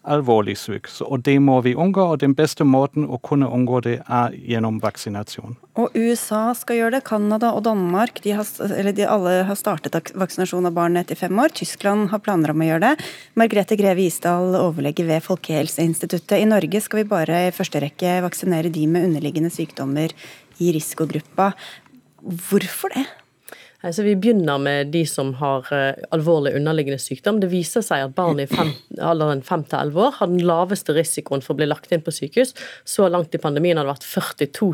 [0.56, 0.88] syk.
[1.02, 4.80] Og det må vi unngå, og den beste måten å kunne unngå det, er gjennom
[4.80, 5.56] vaksinasjon.
[5.76, 7.04] Og USA skal gjøre det.
[7.06, 11.50] Canada og Danmark de har, de alle har startet vaksinasjon av barn etter fem år.
[11.50, 13.10] Tyskland har planer om å gjøre det.
[13.36, 16.40] Margrethe Greve Isdal, overlege ved Folkehelseinstituttet.
[16.40, 20.14] I Norge skal vi bare i første rekke vaksinere de med underliggende sykdommer
[20.62, 21.54] i risikogruppa.
[22.22, 23.06] Hvorfor det?
[23.92, 27.38] Så Vi begynner med de som har uh, alvorlig underliggende sykdom.
[27.42, 31.54] Det viser seg at barn i fem, alderen 5-11 år har den laveste risikoen for
[31.54, 32.56] å bli lagt inn på sykehus.
[32.88, 34.72] Så langt i pandemien har det vært 42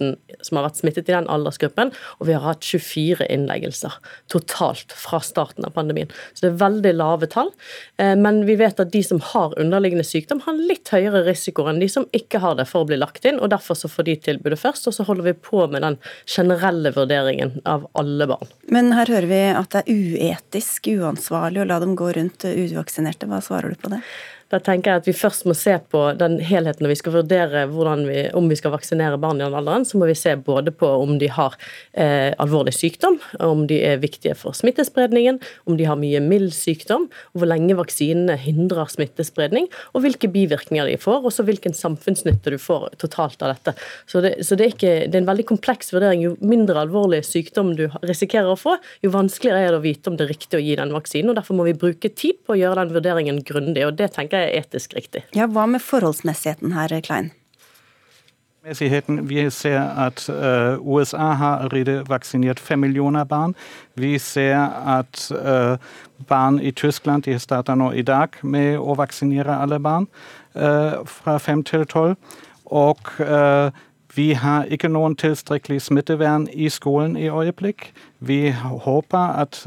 [0.00, 3.94] 000 som har vært smittet i den aldersgruppen, og vi har hatt 24 innleggelser
[4.32, 6.10] totalt fra starten av pandemien.
[6.32, 7.52] Så det er veldig lave tall.
[8.00, 11.82] Uh, men vi vet at de som har underliggende sykdom, har litt høyere risiko enn
[11.82, 14.18] de som ikke har det for å bli lagt inn, og derfor så får de
[14.30, 14.90] tilbudet først.
[14.90, 18.47] Og så holder vi på med den generelle vurderingen av alle barn.
[18.68, 23.28] Men her hører vi at det er uetisk, uansvarlig å la dem gå rundt uvaksinerte.
[23.30, 24.02] Hva svarer du på det?
[24.48, 27.66] Da tenker jeg at vi først må se på den helheten når vi skal vurdere
[27.68, 29.84] vi, om vi skal vaksinere barn i den alderen.
[29.84, 31.56] Så må vi se både på om de har
[31.92, 37.08] eh, alvorlig sykdom, om de er viktige for smittespredningen, om de har mye mild sykdom,
[37.36, 42.58] hvor lenge vaksinene hindrer smittespredning, og hvilke bivirkninger de får, og så hvilken samfunnsnytte du
[42.62, 43.76] får totalt av dette.
[44.08, 46.24] Så, det, så det, er ikke, det, er en veldig kompleks vurdering.
[46.24, 50.16] Jo mindre alvorlig sykdom du risikerer å få, jo vanskeligere er det å vite om
[50.16, 51.34] det er riktig å gi den vaksinen.
[51.34, 53.84] og Derfor må vi bruke tid på å gjøre den vurderingen grundig.
[53.84, 55.24] og det tenker er etisk riktig.
[55.36, 57.32] Ja, Hva med forholdsmessigheten her, Klein?
[58.64, 63.54] Vi ser at uh, USA har allerede vaksinert fem millioner barn.
[63.94, 65.78] Vi ser at uh,
[66.28, 70.08] barn i Tyskland de starter nå i dag med å vaksinere alle barn
[70.54, 72.16] uh, fra fem til tolv.
[72.66, 72.98] Og
[74.14, 77.92] vi har ikke noen tilstrekkelig smittevern i skolen i øyeblikk.
[78.20, 79.62] Vi håper at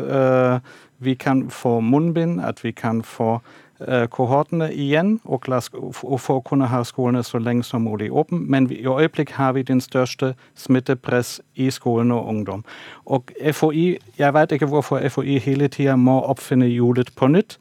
[0.99, 3.39] vi kan få munnbind, at vi kan få
[3.70, 3.70] Eh,
[4.09, 5.47] kohortene igjen, og,
[5.93, 8.45] for å kunne ha skolene så lenge som mulig åpen.
[8.49, 12.63] Men i øyeblikk har vi den største smittepress i skolen og ungdom.
[13.05, 17.57] Og FHI, Jeg vet ikke hvorfor FHI hele tida må oppfinne hjulet på nytt.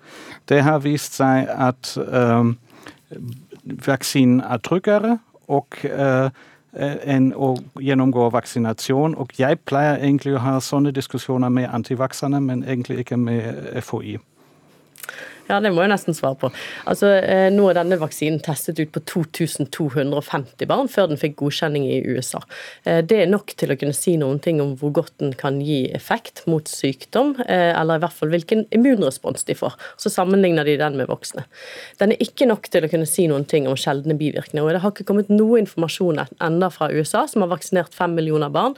[0.49, 2.55] Det har vist seg at øh,
[3.87, 5.19] vaksinen er tryggere.
[5.49, 6.31] og øh,
[6.73, 9.17] enn å gjennomgå vaksinasjon.
[9.19, 14.19] Og jeg pleier egentlig å ha sånne diskusjoner med antivakserne, men egentlig ikke med FHI.
[15.51, 16.49] Ja, det må jeg nesten svare på.
[16.87, 21.89] Altså, eh, Nå er denne vaksinen testet ut på 2250 barn før den fikk godkjenning
[21.89, 22.39] i USA.
[22.87, 25.59] Eh, det er nok til å kunne si noen ting om hvor godt den kan
[25.65, 29.75] gi effekt mot sykdom, eh, eller i hvert fall hvilken immunrespons de får.
[29.99, 31.47] Så sammenligner de den med voksne.
[31.99, 34.63] Den er ikke nok til å kunne si noen ting om sjeldne bivirkninger.
[34.63, 38.51] og Det har ikke kommet noe informasjon enda fra USA, som har vaksinert fem millioner
[38.51, 38.77] barn,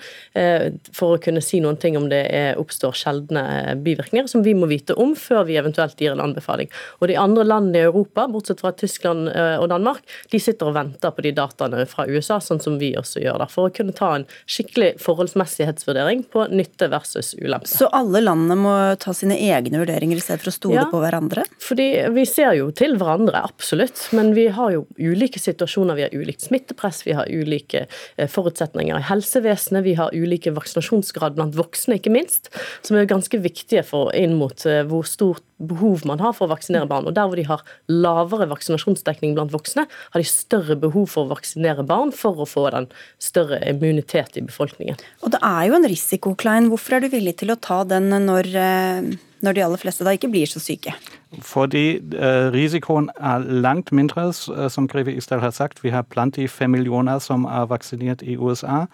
[0.93, 2.25] for å kunne si noen ting om det
[2.57, 6.71] oppstår sjeldne bivirkninger, som vi må vite om før vi eventuelt gir en anbefaling utfordring.
[7.01, 10.77] Og de andre landene i Europa, bortsett fra Tyskland eh, og Danmark, de sitter og
[10.77, 13.93] venter på de dataene fra USA, sånn som vi også gjør, da, for å kunne
[13.93, 17.69] ta en skikkelig forholdsmessighetsvurdering på nytte versus ulempe.
[17.69, 21.03] Så alle landene må ta sine egne vurderinger i stedet for å stole ja, på
[21.03, 21.45] hverandre?
[21.63, 24.09] Fordi vi ser jo til hverandre, absolutt.
[24.17, 25.99] Men vi har jo ulike situasjoner.
[25.99, 31.37] Vi har ulikt smittepress, vi har ulike eh, forutsetninger i helsevesenet, vi har ulike vaksinasjonsgrad
[31.39, 32.51] blant voksne, ikke minst,
[32.87, 36.52] som er ganske viktige for inn mot eh, hvor stort behov man har for å
[36.53, 37.09] vaksinere barn.
[37.09, 41.33] Og der hvor de har lavere vaksinasjonsdekning blant voksne, har de større behov for å
[41.35, 42.89] vaksinere barn for å få den
[43.23, 45.01] større immunitet i befolkningen.
[45.23, 46.71] Og det er jo en risiko, Klein.
[46.73, 49.11] Hvorfor er du villig til å ta den når, eh,
[49.43, 50.95] når de aller fleste da ikke blir så syke?
[51.41, 55.81] Fordi uh, risikoen er langt mindre, eh, som Greve Isdal har sagt.
[55.85, 58.87] Vi har blant de fem millioner som er vaksinert i USA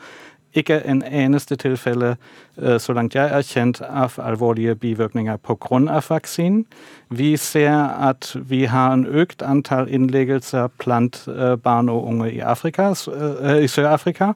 [0.58, 2.16] ikke en eneste tilfelle,
[2.62, 6.00] eh, så langt jeg er kjent, av alvorlige bivirkninger pga.
[6.08, 6.64] vaksinen.
[7.10, 12.38] Vi ser at vi har en økt antall innleggelser blant eh, barn og unge i,
[12.38, 14.32] Afrika, eh, i Sør-Afrika.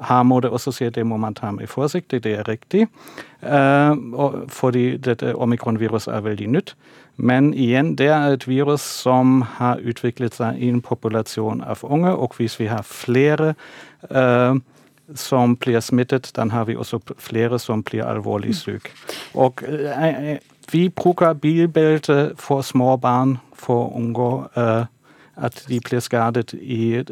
[0.00, 2.88] Her må det også at det må man ta med forsikt, det er riktig.
[4.48, 6.74] Fordi dette omikronviruset er veldig nytt.
[7.16, 12.14] Men igjen, det er et virus som har utviklet seg i en populasjon av unge.
[12.16, 13.52] Og hvis vi har flere
[14.10, 14.56] uh,
[15.14, 18.90] som blir smittet, da har vi også flere som blir alvorlig syke.
[19.34, 20.38] Og eh,
[20.72, 24.32] vi bruker bilbelte for små barn for å unngå
[25.36, 27.02] at de blir skadet i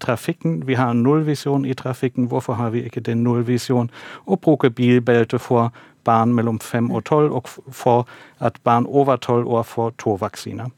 [0.00, 0.66] trafikken.
[0.66, 2.28] Vi har nullvisjon i trafikken.
[2.28, 3.90] Hvorfor har vi ikke den nullvisjonen?
[4.26, 5.72] Og bruker bilbelte for
[6.04, 8.08] barn mellom fem og tolv, og for
[8.40, 10.70] at barn over tolv år får to vaksiner.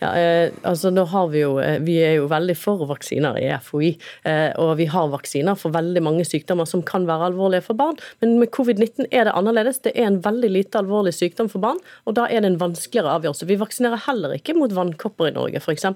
[0.00, 3.48] Ja, eh, altså nå har Vi jo, eh, vi er jo veldig for vaksiner i
[3.60, 3.90] FHI.
[4.26, 7.98] Eh, og vi har vaksiner for veldig mange sykdommer som kan være alvorlige for barn.
[8.20, 9.82] Men med covid-19 er det annerledes.
[9.84, 13.14] Det er en veldig lite alvorlig sykdom for barn, og da er det en vanskeligere
[13.18, 13.48] avgjørelse.
[13.48, 15.86] Vi vaksinerer heller ikke mot vannkopper i Norge, f.eks.,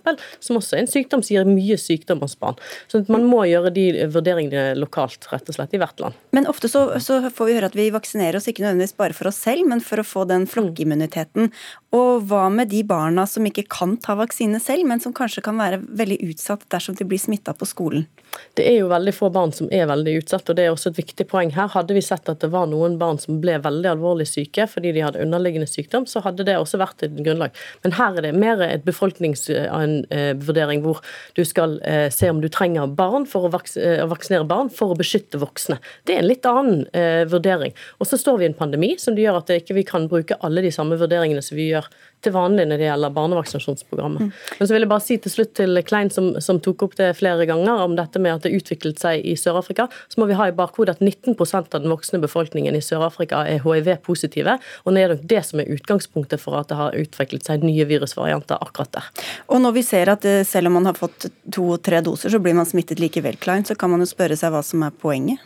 [0.45, 2.59] som også er en sykdom som gir mye sykdom hos barn.
[2.89, 6.19] Så man må gjøre de vurderingene lokalt, rett og slett, i hvert land.
[6.37, 9.31] Men ofte så, så får vi høre at vi vaksinerer oss ikke nødvendigvis bare for
[9.31, 11.51] oss selv, men for å få den flokkimmuniteten.
[11.95, 15.59] Og hva med de barna som ikke kan ta vaksine selv, men som kanskje kan
[15.61, 18.07] være veldig utsatt dersom de blir smitta på skolen?
[18.55, 20.99] Det er jo veldig få barn som er veldig utsatt, og det er også et
[21.01, 21.71] viktig poeng her.
[21.71, 25.03] Hadde vi sett at det var noen barn som ble veldig alvorlig syke fordi de
[25.05, 27.55] hadde underliggende sykdom, så hadde det også vært et grunnlag.
[27.85, 31.03] Men her er det mer et befolkningsvurdering hvor
[31.39, 34.99] du skal eh, se om du trenger barn for å eh, vaksinere barn for å
[34.99, 35.81] beskytte voksne.
[36.07, 37.75] Det er en litt annen eh, vurdering.
[37.99, 40.65] Og så står vi i en pandemi som gjør at vi ikke kan bruke alle
[40.65, 41.89] de samme vurderingene som vi gjør
[42.25, 44.25] til vanlig når det gjelder barnevaksinasjonsprogrammet.
[44.25, 44.33] Mm.
[44.59, 47.11] Men så vil jeg bare si til slutt til Klein, som, som tok opp det
[47.19, 50.49] flere ganger, om dette med at det utviklet seg i Sør-Afrika, så må vi ha
[50.51, 54.59] i bakhodet at 19% av den voksne befolkningen i Sør-Afrika er hiv-positive.
[54.85, 57.87] Og det er nok det som er utgangspunktet for at det har utviklet seg nye
[57.89, 59.11] virusvarianter akkurat der.
[59.53, 62.57] Og når vi ser at eh, selv om man har fått to-tre doser, så blir
[62.57, 65.43] man smittet likevel, Klein, så kan man jo spørre seg hva som er poenget?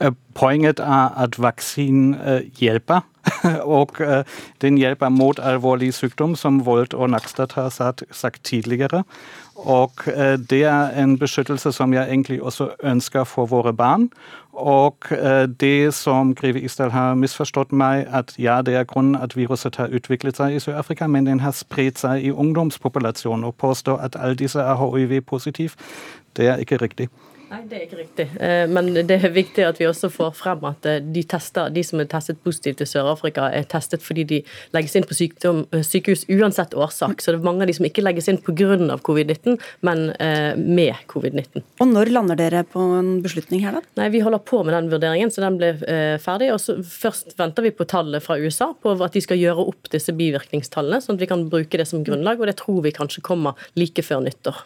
[0.00, 3.00] Eh, poenget er at vaksinen eh, hjelper.
[3.78, 3.96] og
[4.60, 7.72] den hjelper mot alvorlig sykdom, som Volt og Nakstad har
[8.12, 9.00] sagt tidligere.
[9.56, 14.10] Og eh, det er en beskyttelse som jeg egentlig også ønsker for våre barn.
[14.52, 19.36] Og eh, det som Greve Isdal har misforstått meg, at ja, det er grunnen at
[19.36, 23.44] viruset har utviklet seg i Sør-Afrika, men den har spredt seg i ungdomspopulasjonen.
[23.44, 25.72] Og påstår at alle disse er hiv-positive,
[26.36, 27.08] det er ikke riktig.
[27.54, 28.24] Nei, det er ikke riktig.
[28.42, 31.84] Eh, men det er viktig at vi også får frem at eh, de, tester, de
[31.86, 34.40] som er testet positivt i Sør-Afrika, er testet fordi de
[34.74, 37.22] legges inn på sykdom, eh, sykehus uansett årsak.
[37.22, 38.98] Så det er mange av de som ikke legges inn pga.
[39.04, 40.00] covid-19, men
[40.56, 41.62] med covid-19.
[41.82, 43.82] Og når lander dere på en beslutning her, da?
[44.00, 45.78] Nei, Vi holder på med den vurderingen, så den blir
[46.22, 46.52] ferdig.
[46.52, 49.90] og så Først venter vi på tallet fra USA, på at de skal gjøre opp
[49.92, 52.40] disse bivirkningstallene, sånn at vi kan bruke det som grunnlag.
[52.40, 54.64] Og det tror vi kanskje kommer like før nyttår.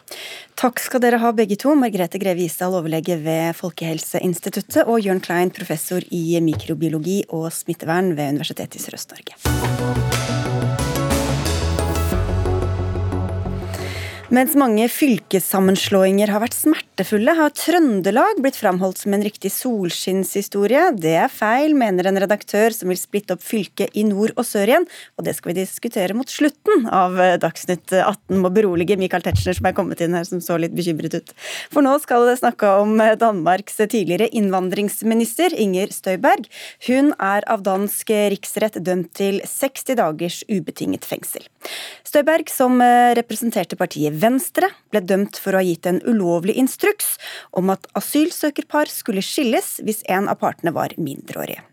[0.59, 1.75] Takk skal dere ha begge to.
[1.75, 8.35] Margrethe Greve Isdal overlege ved Folkehelseinstituttet, og Jørn Klein, professor i mikrobiologi og smittevern ved
[8.35, 10.28] Universitetet i Sørøst-Norge.
[14.29, 20.83] Mens mange fylkessammenslåinger har vært smertefulle, har Trøndelag blitt framholdt som en riktig solskinnshistorie.
[21.01, 24.69] Det er feil, mener en redaktør som vil splitte opp fylket i nord og sør
[24.69, 24.85] igjen.
[25.17, 28.37] Og det skal vi diskutere mot slutten av Dagsnytt 18.
[28.43, 31.33] Må berolige Michael Tetzschner som er kommet inn her, som så litt bekymret ut.
[31.73, 36.45] For nå skal det snakke om Danmarks tidligere innvandringsminister Inger Støyberg.
[36.85, 41.49] Hun er av dansk riksrett dømt til 60 dagers ubetinget fengsel.
[42.05, 42.77] Støyberg, som
[43.17, 47.15] representerte partiet Venstre ble dømt for å ha gitt en ulovlig instruks
[47.55, 51.63] om at asylsøkerpar skulle skilles hvis en av partene var mindreårige.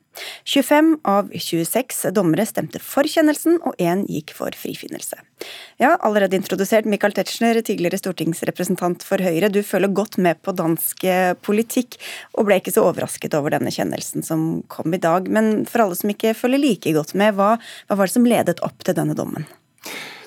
[0.45, 5.19] 25 av 26 dommere stemte for kjennelsen, og én gikk for frifinnelse.
[5.83, 9.51] Ja, allerede introdusert Michael Tetzschner, tidligere stortingsrepresentant for Høyre.
[9.53, 11.05] Du følger godt med på dansk
[11.45, 11.99] politikk,
[12.33, 15.29] og ble ikke så overrasket over denne kjennelsen som kom i dag.
[15.29, 17.57] Men for alle som ikke følger like godt med, hva,
[17.89, 19.45] hva var det som ledet opp til denne dommen?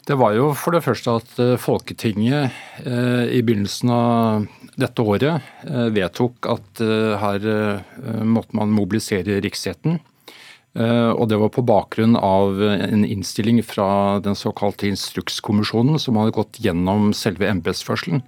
[0.10, 4.48] Det var jo for det første at eh, Folketinget eh, i begynnelsen av
[4.80, 6.82] dette året eh, vedtok at
[7.22, 7.46] her
[8.26, 10.00] måtte man mobilisere riksretten.
[10.80, 16.60] Og det var på bakgrunn av en innstilling fra den såkalte instrukskommisjonen, som hadde gått
[16.62, 18.22] gjennom selve embetsførselen.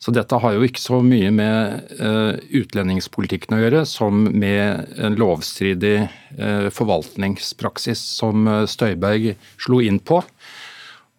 [0.00, 1.90] Så dette har jo ikke så mye med
[2.54, 6.06] utlendingspolitikken å gjøre som med en lovstridig
[6.78, 10.22] forvaltningspraksis som Støyberg slo inn på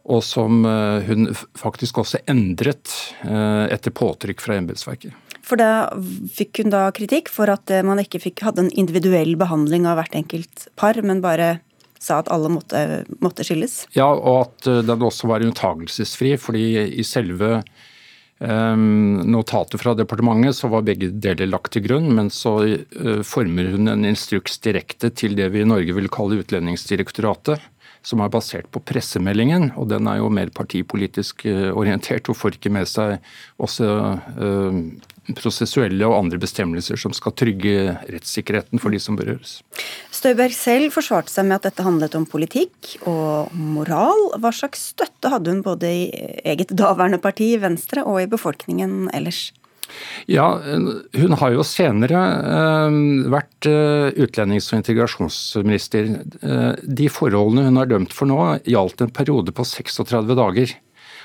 [0.04, 2.92] og som eh, hun faktisk også endret
[3.24, 5.16] eh, etter påtrykk fra embetsverket.
[5.44, 5.92] For da
[6.32, 10.02] fikk hun da kritikk for at eh, man ikke fikk, hadde en individuell behandling av
[10.02, 11.56] hvert enkelt par, men bare
[12.04, 13.86] sa at alle måtte, måtte skilles?
[13.96, 16.68] Ja, og at den også var unntagelsesfri, fordi
[17.00, 17.62] i selve
[18.44, 22.58] notatet fra departementet så var begge deler lagt til grunn, men så
[23.24, 27.64] former hun en instruks direkte til det vi i Norge vil kalle Utlendingsdirektoratet
[28.04, 32.58] som er basert på pressemeldingen, og den er jo mer partipolitisk eh, orientert og får
[32.58, 33.16] ikke med seg
[33.64, 33.90] også
[34.44, 34.80] uh,
[35.40, 39.62] prosessuelle og andre bestemmelser som skal trygge rettssikkerheten for de som berøres.
[40.12, 44.34] Støyberg selv forsvarte seg med at dette handlet om politikk og moral.
[44.44, 46.06] Hva slags støtte hadde hun både i
[46.44, 49.52] eget daværende parti, Venstre, og i befolkningen ellers?
[50.30, 50.60] Ja,
[51.14, 52.96] Hun har jo senere uh,
[53.34, 56.10] vært uh, utlendings- og integrasjonsminister.
[56.44, 60.76] Uh, de forholdene hun er dømt for nå, gjaldt en periode på 36 dager.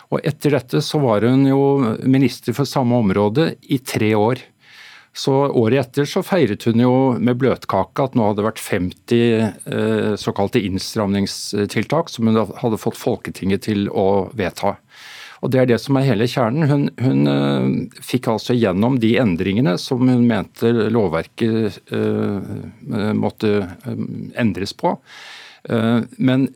[0.08, 1.64] Og Etter dette så var hun jo
[2.08, 4.40] minister for samme område i tre år.
[5.18, 10.20] Så Året etter så feiret hun jo med bløtkake at nå hadde det vært 50
[10.20, 14.76] såkalte innstramningstiltak som hun hadde fått Folketinget til å vedta.
[15.42, 16.66] Og Det er det som er hele kjernen.
[16.70, 23.52] Hun, hun uh, fikk altså gjennom de endringene som hun mente lovverket uh, måtte
[24.38, 24.96] endres på.
[25.68, 26.46] Men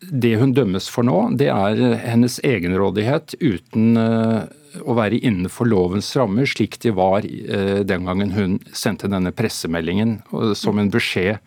[0.00, 6.46] det hun dømmes for nå, det er hennes egenrådighet uten å være innenfor lovens rammer,
[6.48, 10.20] slik de var den gangen hun sendte denne pressemeldingen
[10.56, 11.42] som en beskjed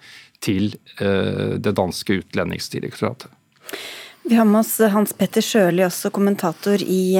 [0.45, 3.31] til det danske utlendingsdirektoratet.
[4.27, 7.13] Vi har med oss Hans Petter Sjøli, også kommentator i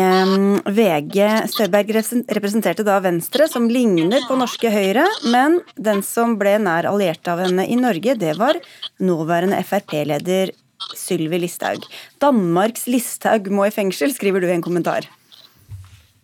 [0.73, 1.17] VG.
[1.53, 7.29] Støberg representerte da Venstre, som ligner på norske Høyre, men den som ble nær alliert
[7.29, 8.57] av henne i Norge, det var
[8.97, 10.55] nåværende Frp-leder
[10.97, 11.85] Sylvi Listhaug.
[12.25, 15.05] Danmarks Listhaug må i fengsel, skriver du i en kommentar.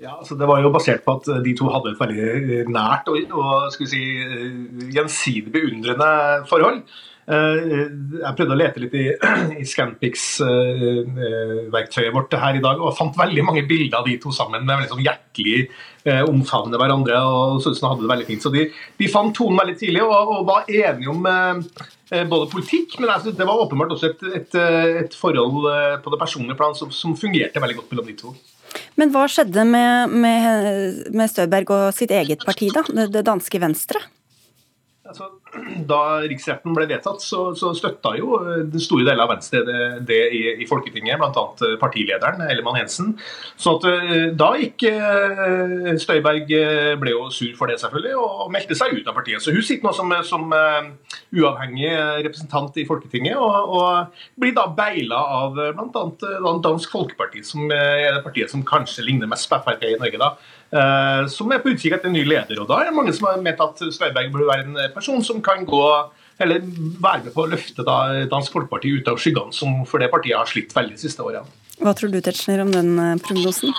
[0.02, 3.38] Ja, altså Det var jo basert på at de to hadde et veldig nært og,
[3.38, 4.02] og si,
[4.98, 6.12] gjensidig beundrende
[6.50, 6.82] forhold.
[7.30, 7.58] Eh,
[8.18, 9.04] jeg prøvde å lete litt i,
[9.62, 14.30] i Scanpix-verktøyet eh, vårt her i dag og fant veldig mange bilder av de to
[14.34, 17.16] sammen med sånn hjertelig eh, omfavne hverandre.
[17.22, 18.44] og syntes de hadde det veldig fint.
[18.44, 18.62] Så De,
[18.98, 21.22] de fant tonen veldig tidlig og, og var enige om
[22.28, 24.54] både politikk, men altså, det var åpenbart også et, et,
[25.06, 25.64] et forhold
[26.04, 28.30] på det personlige plan som, som, fungerte veldig godt mellom de to.
[29.00, 30.46] Men hva skjedde med, med,
[31.16, 32.84] med Støberg og sitt eget parti, da?
[33.08, 34.00] Det danske Venstre?
[35.12, 35.28] Altså,
[35.92, 38.38] da riksretten ble vedtatt, så, så støtta jo
[38.72, 41.72] den store deler av Venstre det, det i, i, Folketinget, bl.a.
[41.82, 43.14] partilederen Ellemann Hensen.
[43.60, 48.52] Så at, eh, da gikk eh, Støyberg eh, ble jo sur for det, selvfølgelig, og
[48.54, 49.44] meldte seg ut av partiet.
[49.44, 51.92] Så hun sitter nå som, som uavhengig
[52.28, 56.56] representant i Folketinget, og, og blir da beila av bl.a.
[56.62, 60.22] Dansk Folkeparti, som er det partiet som kanskje ligner mest på Frp i Norge.
[60.22, 60.34] da.
[60.72, 62.62] Eh, som er på utkikk etter en ny leder.
[62.62, 65.42] og Da er det mange som har ment at Støyberg burde være en person som
[65.44, 65.86] kan gå
[66.42, 70.10] eller være med på å løfte da Dansk Folkeparti ut av skyggene, som for det
[70.10, 71.46] partiet har slitt veldig de siste årene.
[71.82, 73.76] Hva tror du Tetzschner, om den eh, prognosen?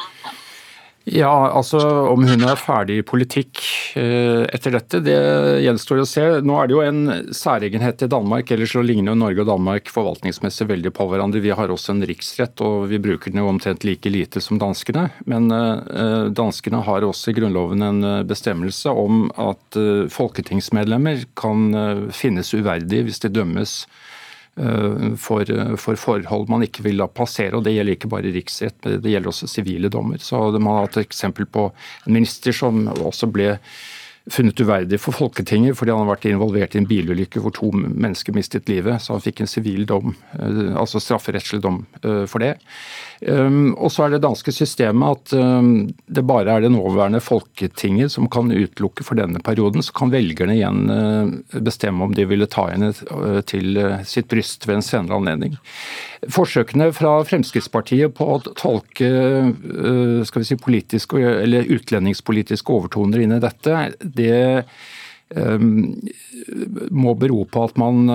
[1.04, 1.80] Ja, altså
[2.12, 3.58] Om hun er ferdig i politikk
[3.98, 5.16] eh, etter dette, det
[5.64, 6.26] gjenstår å se.
[6.46, 7.00] Nå er det jo en
[7.34, 8.52] særegenhet i Danmark.
[8.54, 11.42] Ellers så ligner jo Norge og Danmark forvaltningsmessig veldig på hverandre.
[11.42, 15.08] Vi har også en riksrett, og vi bruker den jo omtrent like lite som danskene.
[15.26, 19.78] Men uh, danskene har også i Grunnloven en bestemmelse om at
[20.12, 24.11] folketingsmedlemmer kan finnes uverdige hvis de dømmes Eh,
[24.52, 25.48] for,
[25.80, 27.56] for, forhold man ikke vil la passere.
[27.56, 30.20] og Det gjelder ikke bare riksrett, det gjelder også sivile dommer.
[30.20, 31.70] Så Man har hatt eksempel på
[32.06, 33.54] en minister som også ble
[34.30, 38.34] funnet uverdig for Folketinget fordi han har vært involvert i en bilulykke hvor to mennesker
[38.36, 39.02] mistet livet.
[39.02, 42.54] Så han fikk en sivil dom, eh, altså strafferettslig dom eh, for det.
[43.22, 48.10] Ehm, og så er det danske systemet at ehm, det bare er det nåværende Folketinget
[48.14, 49.84] som kan utelukke for denne perioden.
[49.84, 54.30] Så kan velgerne igjen eh, bestemme om de ville ta henne eh, til eh, sitt
[54.32, 55.54] bryst ved en senere anledning.
[56.32, 59.08] Forsøkene fra Fremskrittspartiet på å tolke
[60.26, 64.36] skal vi si, politiske eller utlendingspolitiske overtoner inn i dette, det
[65.34, 65.96] ehm,
[66.94, 68.06] må bero på at man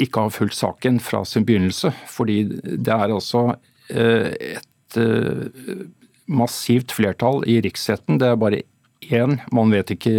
[0.00, 1.92] ikke har fulgt saken fra sin begynnelse.
[2.08, 3.50] Fordi det er altså
[3.90, 5.86] et eh,
[6.30, 8.20] massivt flertall i riksretten.
[8.20, 8.62] Det er bare
[9.10, 10.14] én, man vet ikke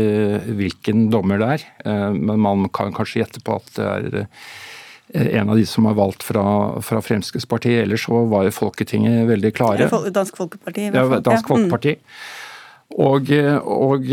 [0.57, 4.28] hvilken dommer det er, eh, men man kan kanskje gjette på at det er
[5.41, 6.43] en av de som er valgt fra,
[6.86, 7.82] fra Fremskrittspartiet.
[7.84, 9.89] Ellers så var jo Folketinget veldig klare.
[10.15, 10.88] Dansk Folkeparti.
[10.88, 11.51] Ja, Dansk mm.
[11.51, 11.97] Folkeparti.
[12.95, 13.28] Og,
[13.67, 14.07] og,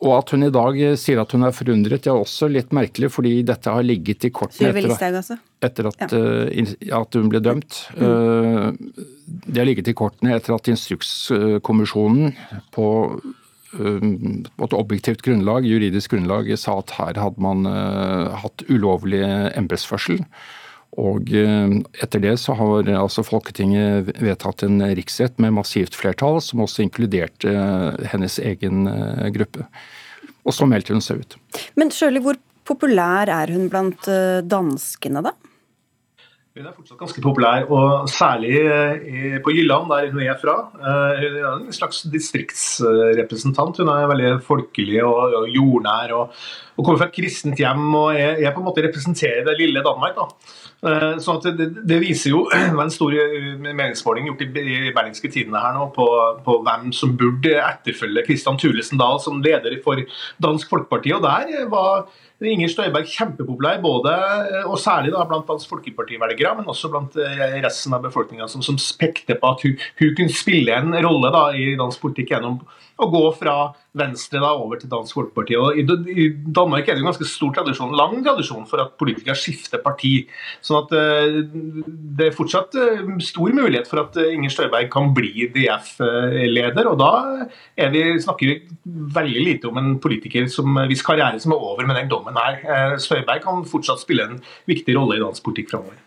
[0.00, 3.34] og at hun i dag sier at hun er forundret, er også litt merkelig, fordi
[3.46, 6.08] dette har ligget i kortene etter, etter at, ja.
[6.16, 7.82] uh, at, hun ble dømt.
[7.98, 8.06] Mm.
[8.06, 9.10] Uh,
[9.44, 12.32] det har ligget i kortene etter at Instrukskommisjonen
[12.72, 12.86] på,
[13.76, 14.08] uh,
[14.56, 17.68] på et objektivt grunnlag, juridisk grunnlag, sa at her hadde man
[18.40, 19.20] hatt ulovlig
[19.52, 20.24] embetsførsel.
[20.98, 26.64] Og eh, etter det så har altså Folketinget vedtatt en riksrett med massivt flertall, som
[26.64, 29.68] også inkluderte eh, hennes egen eh, gruppe.
[30.42, 31.38] Og så meldte hun seg ut.
[31.78, 34.08] Men Sjøli, hvor populær er hun blant
[34.48, 35.34] danskene, da?
[36.56, 38.56] Hun er fortsatt ganske populær, og særlig
[39.44, 40.56] på Jylland, der hun er fra.
[40.74, 43.78] Hun er en slags distriktsrepresentant.
[43.78, 46.40] Hun er veldig folkelig og jordnær og,
[46.80, 50.18] kommer fra et kristent hjem og jeg er på en måte representerer det lille Danmark.
[50.18, 50.58] da.
[50.80, 55.76] Eh, så det, det, viser jo en stor eh, meningsmåling gjort i Berlingske Tidene her
[55.76, 56.06] nå på,
[56.46, 60.00] på, hvem som burde etterfølge Kristian Thulesen Dahl som leder for
[60.40, 61.12] Dansk Folkeparti.
[61.16, 62.08] og Der var
[62.40, 67.18] Inger Støyberg kjempepopulær, både, eh, og særlig da, blant Dansk Folkeparti-velgere, men også blant
[67.60, 71.50] resten av befolkninga, som, som spekte på at hun, hun, kunne spille en rolle da,
[71.52, 72.62] i dansk politikk gjennom
[73.00, 73.54] å gå fra
[73.96, 75.56] Venstre da over til Dansk Folkeparti.
[75.58, 79.82] Og I Danmark er det en ganske stor tradisjon, lang tradisjon for at politikere skifter
[79.82, 80.26] parti.
[80.62, 85.10] sånn at eh, Det er fortsatt eh, stor mulighet for at eh, Inger Støyberg kan
[85.16, 86.90] bli DF-leder.
[86.92, 88.60] og Da vi, snakker vi
[89.16, 92.94] veldig lite om en politiker som, hvis karriere som er over med den dommen her.
[93.02, 94.38] Støyberg kan fortsatt spille en
[94.70, 95.98] viktig rolle i dansk politikk framover.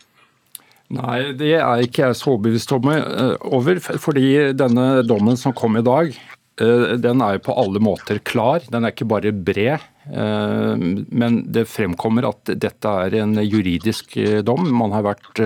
[0.93, 3.81] Nei, det er ikke jeg så overbevist over.
[3.81, 6.13] Fordi denne dommen som kom i dag,
[6.55, 8.65] den er jo på alle måter klar.
[8.69, 9.81] Den er ikke bare bred.
[10.11, 14.67] Eh, men det fremkommer at dette er en juridisk eh, dom.
[14.75, 15.41] Man har vært,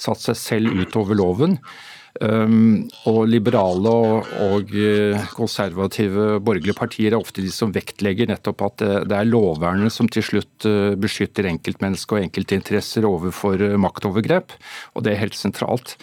[0.00, 1.58] satt seg selv utover loven.
[2.22, 3.92] Og liberale
[4.44, 4.72] og
[5.32, 10.26] konservative borgerlige partier er ofte de som vektlegger nettopp at det er lovvernet som til
[10.28, 10.66] slutt
[11.00, 14.52] beskytter enkeltmennesker og enkeltinteresser overfor maktovergrep.
[14.92, 15.96] Og det er helt sentralt.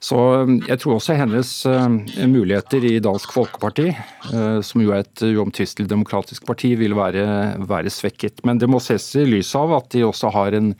[0.00, 1.98] Så um, jeg tror også hennes um,
[2.32, 3.90] muligheter i Dansk Folkeparti,
[4.32, 7.24] uh, som jo er et uomtvistelig demokratisk parti, vil være,
[7.68, 8.40] være, svekket.
[8.48, 10.72] Men det må ses i lys av at de også har en,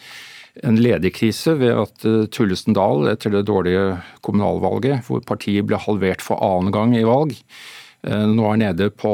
[0.65, 6.25] en lederkrise ved at uh, Tullesen Dahl, etter det dårlige kommunalvalget, hvor partiet ble halvert
[6.25, 7.37] for annen gang i valg,
[8.01, 9.11] nå er nede på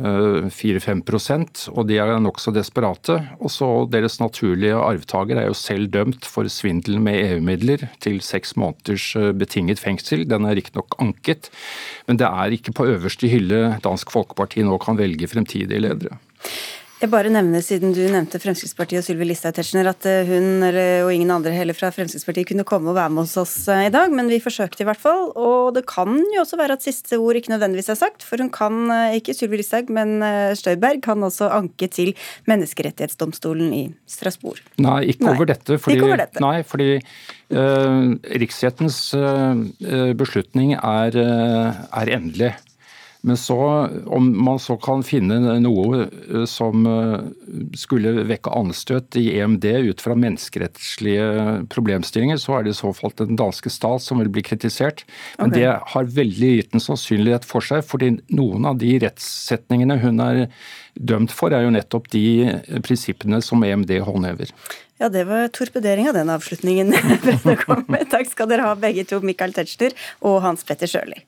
[0.00, 1.42] 4-5 eh,
[1.74, 3.18] og de er nokså desperate.
[3.36, 8.56] Og så Deres naturlige arvtaker er jo selv dømt for svindel med EU-midler til seks
[8.56, 10.24] måneders eh, betinget fengsel.
[10.24, 11.50] Den er riktignok anket,
[12.08, 16.16] men det er ikke på øverste hylle Dansk Folkeparti nå kan velge fremtidige ledere.
[17.00, 21.06] Jeg bare nevner, siden du nevnte Fremskrittspartiet og Sylvi Listhaug Tetzschner, at eh, hun eller,
[21.06, 23.92] og ingen andre heller fra Fremskrittspartiet kunne komme og være med hos oss eh, i
[23.94, 25.30] dag, men vi forsøkte i hvert fall.
[25.32, 28.52] Og det kan jo også være at siste ord ikke nødvendigvis er sagt, for hun
[28.52, 30.20] kan, eh, ikke Sylvi Listhaug, men
[30.60, 32.12] Støyberg kan også anke til
[32.52, 34.60] Menneskerettighetsdomstolen i Strasbourg.
[34.84, 35.36] Nei, ikke nei.
[35.38, 35.80] over dette.
[35.80, 36.44] Fordi, ikke over dette.
[36.44, 36.90] Nei, fordi
[38.44, 39.06] riksrettens
[40.20, 42.58] beslutning er, er endelig.
[43.20, 47.18] Men så, om man så kan finne noe eh, som eh,
[47.76, 51.26] skulle vekke anstøt i EMD ut fra menneskerettslige
[51.72, 55.04] problemstillinger, så er det i så fall den danske stat som vil bli kritisert.
[55.36, 55.60] Men okay.
[55.60, 60.46] det har veldig liten sannsynlighet for seg, fordi noen av de rettssetningene hun er
[60.96, 62.24] dømt for, er jo nettopp de
[62.86, 64.54] prinsippene som EMD håndhever.
[65.00, 66.92] Ja, det var torpedering av den avslutningen.
[68.12, 71.20] Takk skal dere ha begge to, Michael Tetzschner og Hans Petter Sjøli.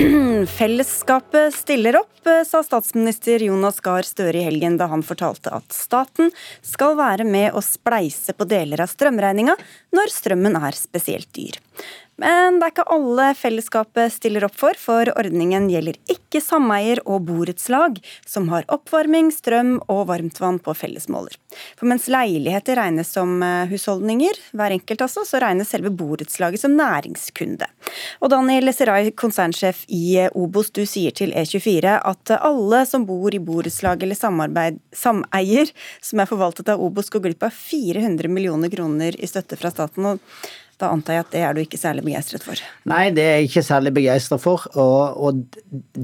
[0.46, 6.30] Fellesskapet stiller opp, sa statsminister Jonas Gahr Støre i helgen da han fortalte at staten
[6.64, 9.56] skal være med å spleise på deler av strømregninga
[9.96, 11.58] når strømmen er spesielt dyr.
[12.20, 17.24] Men det er ikke alle fellesskapet stiller opp for, for ordningen gjelder ikke sameier og
[17.30, 17.96] borettslag
[18.28, 21.38] som har oppvarming, strøm og varmtvann på fellesmåler.
[21.80, 26.76] For mens leiligheter regnes som eh, husholdninger, hver enkelt altså, så regnes selve borettslaget som
[26.76, 27.66] næringskunde.
[28.20, 33.32] Og Daniel Leserai, konsernsjef i eh, Obos, du sier til E24 at alle som bor
[33.34, 35.72] i borettslag eller sameier
[36.04, 40.12] som er forvaltet av Obos, går glipp av 400 millioner kroner i støtte fra staten.
[40.12, 40.20] og
[40.80, 42.60] da antar jeg at det er du ikke særlig begeistret for?
[42.88, 44.64] Nei, det er jeg ikke særlig begeistret for.
[44.80, 45.42] Og, og,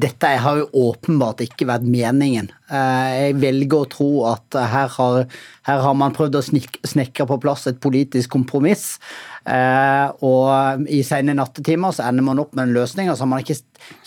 [0.07, 2.51] dette har jo åpenbart ikke vært meningen.
[2.69, 5.19] Eh, jeg velger å tro at her har,
[5.71, 8.97] her har man prøvd å snekre på plass et politisk kompromiss.
[9.47, 13.33] Eh, og i sene nattetimer så ender man opp med en løsning, og så har
[13.33, 13.61] man ikke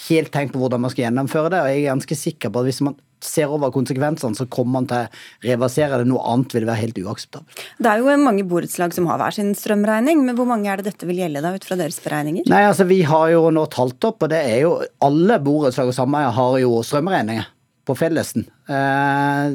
[0.09, 1.61] helt tenkt på hvordan man skal gjennomføre det.
[1.63, 4.89] Og jeg er ganske sikker på at hvis man ser over konsekvensene, så kommer man
[4.89, 6.07] til å reversere det.
[6.09, 7.63] Noe annet vil være helt uakseptabelt.
[7.79, 10.91] Det er jo mange borettslag som har hver sin strømregning, men hvor mange er det
[10.91, 12.49] dette vil gjelde da, ut fra deres beregninger?
[12.51, 15.97] Nei, altså Vi har jo nå talt opp, og det er jo alle borettslag og
[15.97, 17.47] sameier har jo strømregninger
[17.89, 18.45] på fellesen.
[18.69, 19.49] Eh,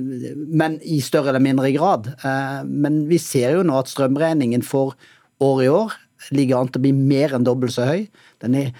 [0.60, 2.10] men i større eller mindre grad.
[2.18, 4.96] Eh, men vi ser jo nå at strømregningen for
[5.44, 5.94] år i år
[6.34, 8.06] ligger an til å bli mer enn dobbelt så høy.
[8.42, 8.70] Den er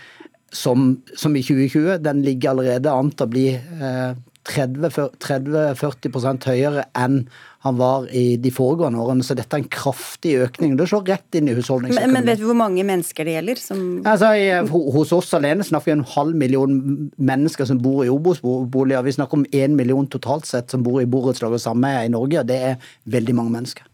[0.54, 1.98] som, som i 2020.
[2.04, 4.14] Den ligger allerede an til å bli eh,
[4.48, 7.24] 30-40% høyere enn
[7.64, 9.24] han var i de foregående årene.
[9.24, 10.74] Så dette er en kraftig økning.
[10.76, 12.12] Det slår rett inn i husholdningsøkonomien.
[12.12, 13.62] Men, men, vet vi hvor mange mennesker det gjelder?
[13.62, 13.78] Som...
[14.04, 14.28] Altså,
[14.68, 16.76] hos oss alene snakker vi om en halv million
[17.16, 19.06] mennesker som bor i Obos-boliger.
[19.08, 22.44] Vi snakker om én million totalt sett som bor i borettslag og sameier i Norge.
[22.44, 23.88] og Det er veldig mange mennesker.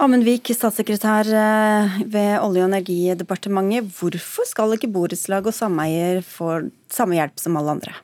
[0.00, 3.92] Amund Vik, statssekretær eh, ved Olje- og energidepartementet.
[3.94, 7.94] Hvorfor skal ikke borettslag og sameier få samme hjelp som alle andre?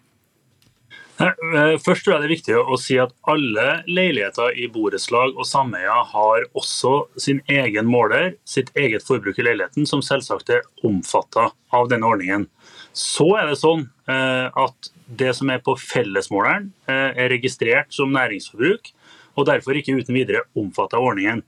[1.20, 5.44] Eh, først tror jeg det er viktig å si at alle leiligheter i borettslag og
[5.48, 11.50] sameier har også sin egen måler, sitt eget forbruk i leiligheten, som selvsagt er omfatta
[11.76, 12.48] av denne ordningen.
[12.96, 18.14] Så er det sånn eh, at det som er på fellesmåleren, eh, er registrert som
[18.16, 18.94] næringsforbruk,
[19.36, 21.44] og derfor ikke uten videre omfattet av ordningen.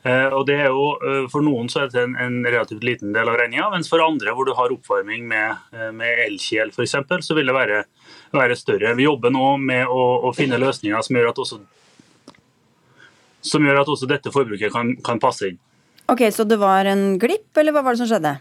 [0.00, 3.66] Og det er jo, For noen så er det en relativt liten del av regninga,
[3.74, 7.82] mens for andre hvor du har oppvarming med, med elkjel f.eks., så vil det være
[8.34, 8.94] være større.
[8.98, 11.58] Vi jobber nå med å, å finne løsninger som gjør at også,
[13.52, 15.58] som gjør at også dette forbruket kan, kan, passe inn.
[16.10, 18.38] Ok, Så det var en glipp, eller hva var det som skjedde?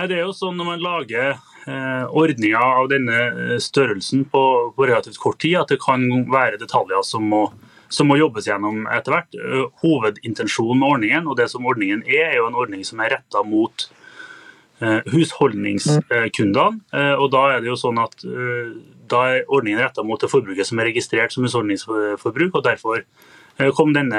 [0.00, 4.44] Nei, det er jo sånn Når man lager eh, ordninger av denne eh, størrelsen på,
[4.76, 7.42] på, relativt kort tid, at det kan være detaljer som må,
[7.92, 9.36] som må jobbes gjennom etter hvert.
[9.36, 13.18] Eh, hovedintensjonen med ordningen, og det som ordningen er, er jo en ordning som er
[13.18, 14.01] retta mot Eh,
[15.12, 16.80] husholdningskundene.
[16.94, 18.72] Eh, og da er det jo sånn at eh,
[19.12, 22.54] da er ordningen retta mot det forbruket som er registrert som husholdningsforbruk.
[22.54, 23.04] og derfor
[23.76, 24.18] kom denne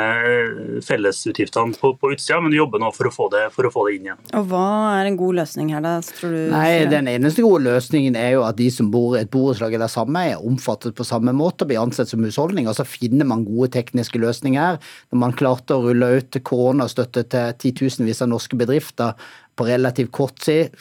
[0.86, 3.86] fellesutgiftene på, på utsida, men vi jobber nå for å, få det, for å få
[3.88, 4.20] det inn igjen.
[4.38, 4.68] Og Hva
[4.99, 5.95] er en god løsning her, da?
[6.05, 6.39] tror du?
[6.53, 9.91] Nei, Den eneste gode løsningen er jo at de som bor i et borettslag eller
[9.91, 12.70] sameie, er omfattet på samme måte og blir ansett som husholdning.
[12.70, 14.80] Og så finner man gode tekniske løsninger.
[15.11, 19.18] Når man klarte å rulle ut koronastøtte til titusenvis av norske bedrifter
[19.56, 20.74] på relativt kort tid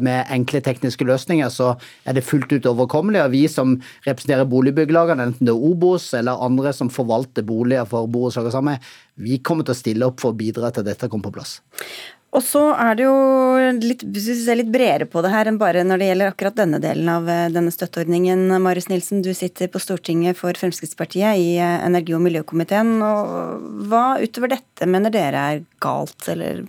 [0.00, 1.74] med enkle tekniske løsninger, så
[2.04, 3.22] er det fullt ut overkommelig.
[3.24, 8.08] Og vi som representerer boligbyggelagene, enten det er Obos eller andre som forvalter boliger for
[8.08, 8.78] borettslag og samme,
[9.16, 11.58] vi kommer til å stille opp for å bidra til at dette kommer på plass.
[12.36, 13.16] Og så er det jo
[13.80, 16.58] litt, hvis vi ser litt bredere på det her enn bare når det gjelder akkurat
[16.58, 18.50] denne delen av eh, denne støtteordningen.
[18.60, 22.98] Marius Nilsen, du sitter på Stortinget for Fremskrittspartiet i eh, energi- og miljøkomiteen.
[23.00, 26.66] og Hva utover dette mener dere er galt eller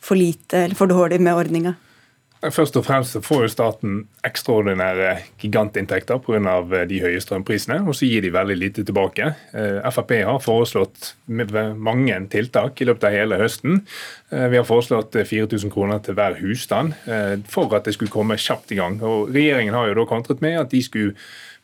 [0.00, 1.76] for lite eller for dårlig med ordninga?
[2.52, 3.94] Først og fremst får jo staten
[4.26, 6.58] ekstraordinære gigantinntekter pga.
[6.60, 9.32] Eh, de høye strømprisene, og så gir de veldig lite tilbake.
[9.56, 13.80] Eh, Frp har foreslått mange tiltak i løpet av hele høsten.
[14.30, 16.94] Eh, vi har foreslått 4000 kroner til hver husstand
[17.48, 19.00] for at det skulle komme kjapt i gang.
[19.02, 21.16] Og Regjeringen har jo da kontret med at de skulle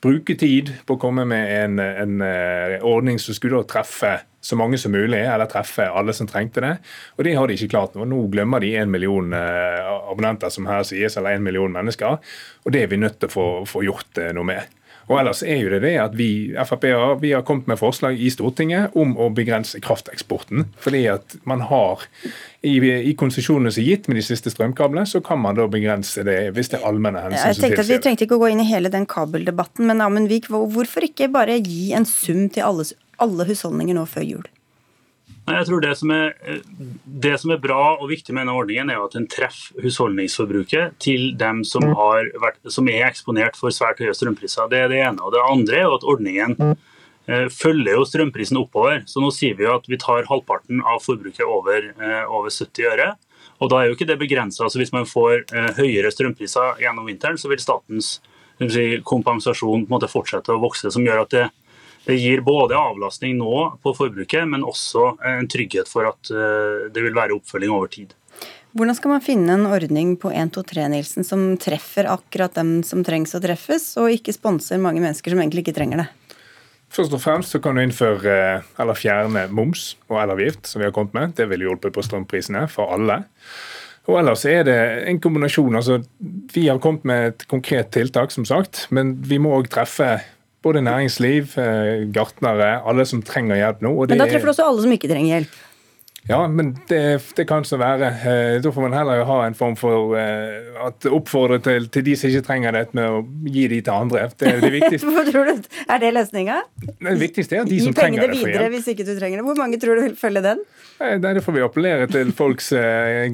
[0.03, 4.79] bruke tid på å komme med en, en eh, ordning som skulle treffe så mange
[4.81, 6.73] som mulig, eller treffe alle som trengte det.
[7.15, 8.09] Og det har de ikke klart nå.
[8.11, 9.79] Nå glemmer de en million eh,
[10.11, 12.19] abonnenter, som her sies, eller en million mennesker.
[12.67, 14.82] Og det er vi nødt til å få, få gjort noe med.
[15.13, 16.31] Og ellers er jo det det at vi
[16.69, 16.87] Frp
[17.21, 20.67] vi har kommet med forslag i Stortinget om å begrense krafteksporten.
[20.81, 22.07] Fordi at man har
[22.63, 26.25] i, i konsesjonene som er gitt med de siste strømkablene, så kan man da begrense
[26.27, 28.65] det hvis det er allmenne hensyn Jeg tenkte at Vi trengte ikke å gå inn
[28.65, 32.89] i hele den kabeldebatten, men Amundvik, hvorfor ikke bare gi en sum til alle,
[33.23, 34.51] alle husholdninger nå før jul?
[35.43, 36.37] Jeg tror det som, er,
[37.05, 41.33] det som, er, bra og viktig med denne ordningen, er at den treffer husholdningsforbruket til
[41.39, 44.71] dem som, vært, som, er eksponert for svært høye strømpriser.
[44.71, 45.19] Det er det ene.
[45.19, 49.03] Og det andre er at ordningen eh, følger jo strømprisen oppover.
[49.11, 52.91] Så nå sier vi jo at vi tar halvparten av forbruket over, eh, over 70
[52.93, 53.11] øre.
[53.63, 54.63] Og da er jo ikke det begrensa.
[54.69, 58.21] Altså hvis man får eh, høyere strømpriser gjennom vinteren, så vil statens
[58.63, 61.49] si, kompensasjon på en måte fortsette å vokse, som gjør at det
[62.07, 67.05] det gir både avlastning nå på forbruket, men også en trygghet for at eh, det
[67.05, 68.17] vil være oppfølging over tid.
[68.73, 73.37] Hvordan skal man finne en ordning på 123 Nilsen som treffer akkurat dem som trengs
[73.37, 76.09] å treffes, og ikke sponser mange mennesker som egentlig ikke trenger det?
[76.93, 78.35] Først og fremst så kan du innføre
[78.81, 81.37] eller fjerne moms og elavgift, som vi har kommet med.
[81.39, 83.23] Det ville hjulpet på strømprisene for alle.
[84.11, 84.79] Og ellers er det
[85.09, 85.77] en kombinasjon.
[85.79, 86.01] altså
[86.53, 90.19] Vi har kommet med et konkret tiltak, som sagt, men vi må òg treffe
[90.63, 93.93] både næringsliv, eh, gartnere, alle som trenger hjelp nå.
[94.09, 95.61] Men da treffer du også alle som ikke trenger hjelp?
[96.29, 98.07] Ja, men det, det kan så være.
[98.07, 102.15] Eh, da får man heller ha en form for uh, at oppfordre til, til, de
[102.19, 104.29] som ikke trenger det, med å gi de til andre.
[104.39, 105.11] Det er det viktigste.
[105.91, 106.61] Er det løsninga?
[106.79, 108.39] Det viktigste er at de som trenger det, får hjelp.
[108.39, 109.47] Gi pengene videre hvis ikke du trenger det.
[109.49, 110.63] Hvor mange tror du vil følge den?
[111.03, 112.71] Nei, Det får vi appellere til folks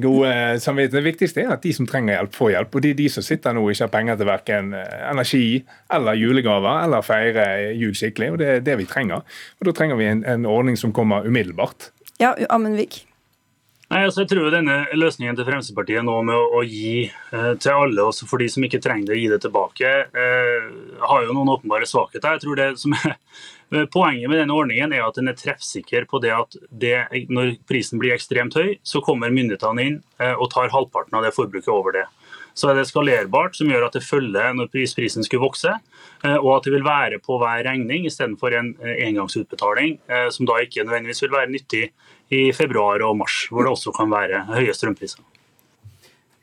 [0.01, 0.33] gode
[0.63, 0.97] samvittighet.
[0.97, 2.79] Det viktigste er at de som trenger hjelp, får hjelp.
[2.79, 5.45] Og de, de som sitter nå og ikke har penger til verken energi
[5.93, 7.45] eller julegaver eller feire
[7.77, 8.33] jul skikkelig.
[8.33, 9.21] Og det er det vi trenger.
[9.61, 11.91] Og da trenger vi en, en ordning som kommer umiddelbart.
[12.19, 13.05] Ja, Amundvik.
[13.89, 17.71] Nei, altså jeg tror denne Løsningen til Fremskrittspartiet nå med å, å gi eh, til
[17.73, 20.67] alle, også for de som ikke trenger det, gi det tilbake, eh,
[21.09, 22.35] har jo noen åpenbare svakheter.
[22.35, 23.15] Jeg tror det som er
[23.93, 26.95] Poenget med denne ordningen er at den er treffsikker på det at det,
[27.29, 31.35] når prisen blir ekstremt høy, så kommer myndighetene inn eh, og tar halvparten av det
[31.35, 32.07] forbruket over det
[32.59, 35.71] så er det skalerbart, som gjør at det følger når prisprisen skulle vokse,
[36.25, 40.49] eh, og at det vil være på hver regning istedenfor en eh, engangsutbetaling, eh, som
[40.49, 41.85] da ikke nødvendigvis vil være nyttig
[42.29, 45.25] i februar og mars, hvor det også kan være høye strømpriser.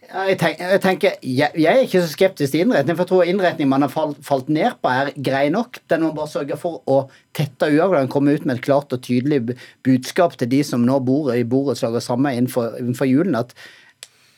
[0.06, 3.30] Jeg tenker, jeg, tenker, jeg, jeg, er ikke så skeptisk til innretning, for jeg tror
[3.30, 5.80] innretningen man har falt, falt ned på, er grei nok.
[5.90, 7.00] Den må bare sørge for å
[7.34, 9.56] tette uavklaringen, komme ut med et klart og tydelig
[9.86, 13.34] budskap til de som nå bor i borettslag og samme innenfor, innenfor julen.
[13.34, 13.56] at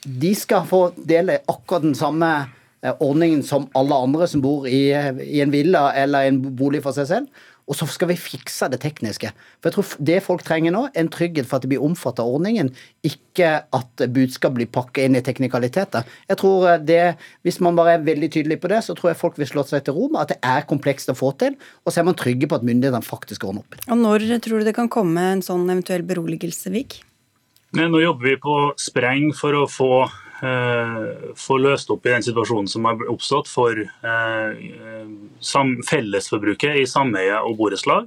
[0.08, 2.30] de skal få dele akkurat den samme
[2.82, 4.88] eh, ordningen som alle andre som bor i,
[5.26, 7.44] i en villa eller en bolig for seg selv.
[7.68, 9.30] Og så skal vi fikse det tekniske.
[9.60, 12.24] For jeg tror Det folk trenger nå, er en trygghet for at de blir omfattet
[12.24, 12.70] av ordningen,
[13.04, 16.06] ikke at budskap blir pakket inn i teknikaliteter.
[16.28, 19.20] Jeg tror eh, det, Hvis man bare er veldig tydelig på det, så tror jeg
[19.20, 21.92] folk vil slå seg til ro med at det er komplekst å få til, og
[21.92, 23.76] så er man trygge på at myndighetene faktisk ordner opp.
[23.88, 27.02] Og Når tror du det kan komme en sånn eventuell beroligelse, Vik?
[27.76, 29.92] Nå jobber vi på spreng for å få,
[30.38, 34.60] få, løst opp i den situasjonen som har oppstått for eh,
[35.88, 38.06] fellesforbruket i sameie og borettslag.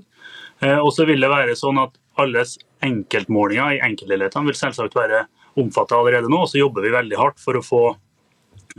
[0.62, 5.26] Eh, og så vil det være sånn at alles enkeltmålinger i enkeltleilighetene vil selvsagt være
[5.60, 6.44] omfattet allerede nå.
[6.44, 7.84] og Så jobber vi veldig hardt for å få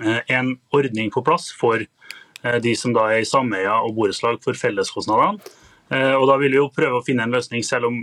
[0.02, 4.40] eh, en ordning på plass for eh, de som da er i sameier og borettslag
[4.44, 5.42] for felleskostnadene.
[5.92, 8.02] Eh, og Da vil vi jo prøve å finne en løsning, selv om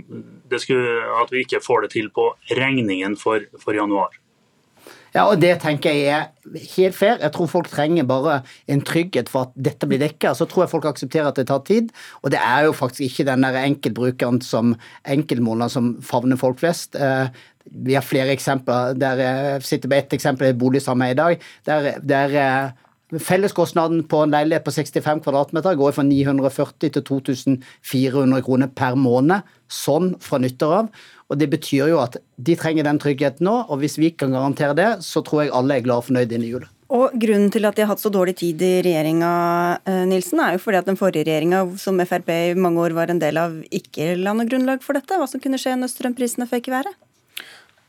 [0.50, 4.14] det skulle, at vi ikke får det til på regningen for, for januar.
[5.14, 6.26] Ja, og Det tenker jeg er
[6.76, 7.18] helt fair.
[7.20, 10.36] Jeg tror folk trenger bare en trygghet for at dette blir dekket.
[10.36, 11.90] Så tror jeg folk aksepterer at det tar tid.
[12.22, 16.94] Og det er jo faktisk ikke den der enkeltbrukeren som enkeltmåler som favner folk flest.
[16.94, 17.26] Eh,
[17.70, 18.94] vi har flere eksempler.
[18.94, 21.38] der Jeg sitter med ett eksempel i boligsameie i dag.
[21.66, 22.70] der, der eh,
[23.18, 29.42] Felleskostnaden på en leilighet på 65 kvadratmeter går fra 940 til 2400 kroner per måned,
[29.66, 30.90] sånn fra nyttår av.
[31.30, 34.74] Og Det betyr jo at de trenger den tryggheten nå, og hvis vi kan garantere
[34.74, 36.66] det, så tror jeg alle er glad og fornøyd inn i jul.
[36.90, 39.30] Og Grunnen til at de har hatt så dårlig tid i regjeringa,
[39.86, 43.12] eh, Nilsen, er jo fordi at den forrige regjeringa, som Frp i mange år var
[43.12, 45.14] en del av, ikke la noe grunnlag for dette.
[45.14, 46.98] Hva som kunne skje når strømprisene føk i været?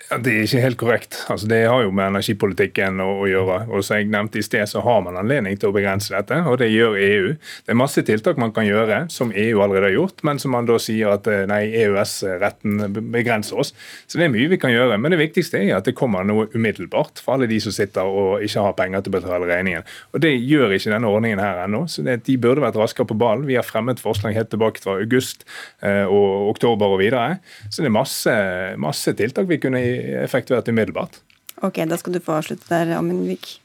[0.10, 1.18] Det er ikke helt korrekt.
[1.32, 3.58] Altså, det har jo med energipolitikken å, å gjøre.
[3.72, 6.58] Og som jeg nevnte i sted, så har man anledning til å begrense dette, og
[6.60, 7.30] det gjør EU.
[7.64, 10.68] Det er masse tiltak man kan gjøre, som EU allerede har gjort, men som man
[10.68, 13.72] da sier at eh, nei, EØS-retten begrenser oss.
[14.04, 14.98] Så det er mye vi kan gjøre.
[15.00, 18.44] Men det viktigste er at det kommer noe umiddelbart for alle de som sitter og
[18.44, 19.88] ikke har penger til å betale regningen.
[20.12, 23.20] Og det gjør ikke denne ordningen her ennå, så det, de burde vært raskere på
[23.22, 23.48] ballen.
[23.48, 25.48] Vi har fremmet forslag helt tilbake fra august
[25.80, 27.40] eh, og oktober og videre.
[27.70, 28.38] Så det er masse,
[28.82, 29.86] masse tiltak vi kunne
[30.24, 31.22] effektuert umiddelbart.
[31.62, 33.60] Ok, Da skal du få avslutte der, Amundvik.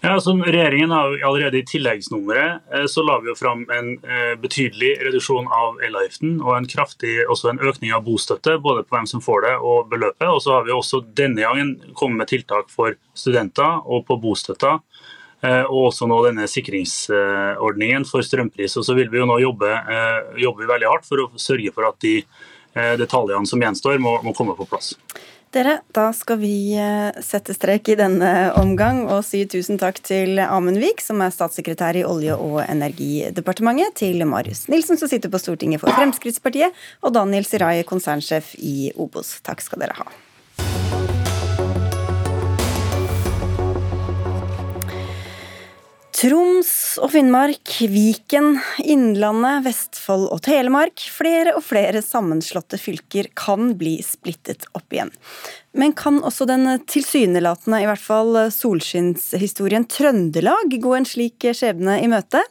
[0.00, 4.32] Ja, altså, regjeringen har Allerede i tilleggsnummeret eh, så la vi jo fram en eh,
[4.40, 9.08] betydelig reduksjon av elavgiften og en kraftig også en økning av bostøtte, både på hvem
[9.10, 10.28] som får det og beløpet.
[10.30, 14.78] Og så har vi også denne gangen kommet med tiltak for studenter og på bostøtta.
[15.44, 18.78] Eh, og også nå denne sikringsordningen for strømpris.
[18.80, 19.74] Og så vil vi jo nå jobbe,
[20.40, 22.22] jobbe veldig hardt for å sørge for at de
[22.74, 24.94] detaljene som gjenstår, må, må komme på plass.
[25.50, 30.38] Dere, da skal vi eh, sette strek i denne omgang og si tusen takk til
[30.44, 35.82] Amundvik, som er statssekretær i Olje- og energidepartementet, til Marius Nilsen, som sitter på Stortinget
[35.82, 36.70] for Fremskrittspartiet,
[37.02, 39.40] og Daniel Sirai, konsernsjef i Obos.
[39.42, 40.06] Takk skal dere ha.
[46.20, 51.00] Troms og Finnmark, Viken, Innlandet, Vestfold og Telemark.
[51.08, 55.14] Flere og flere sammenslåtte fylker kan bli splittet opp igjen.
[55.72, 62.12] Men kan også den tilsynelatende, i hvert fall solskinnshistorien Trøndelag gå en slik skjebne i
[62.12, 62.44] møte?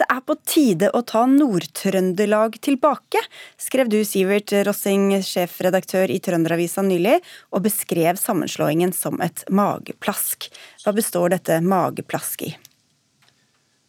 [0.00, 3.20] Det er på tide å ta Nord-Trøndelag tilbake,
[3.60, 7.20] skrev du Sivert Rossing, sjefredaktør i Trønderavisa nylig,
[7.52, 10.48] og beskrev sammenslåingen som et mageplask.
[10.80, 12.54] Hva består dette mageplask i?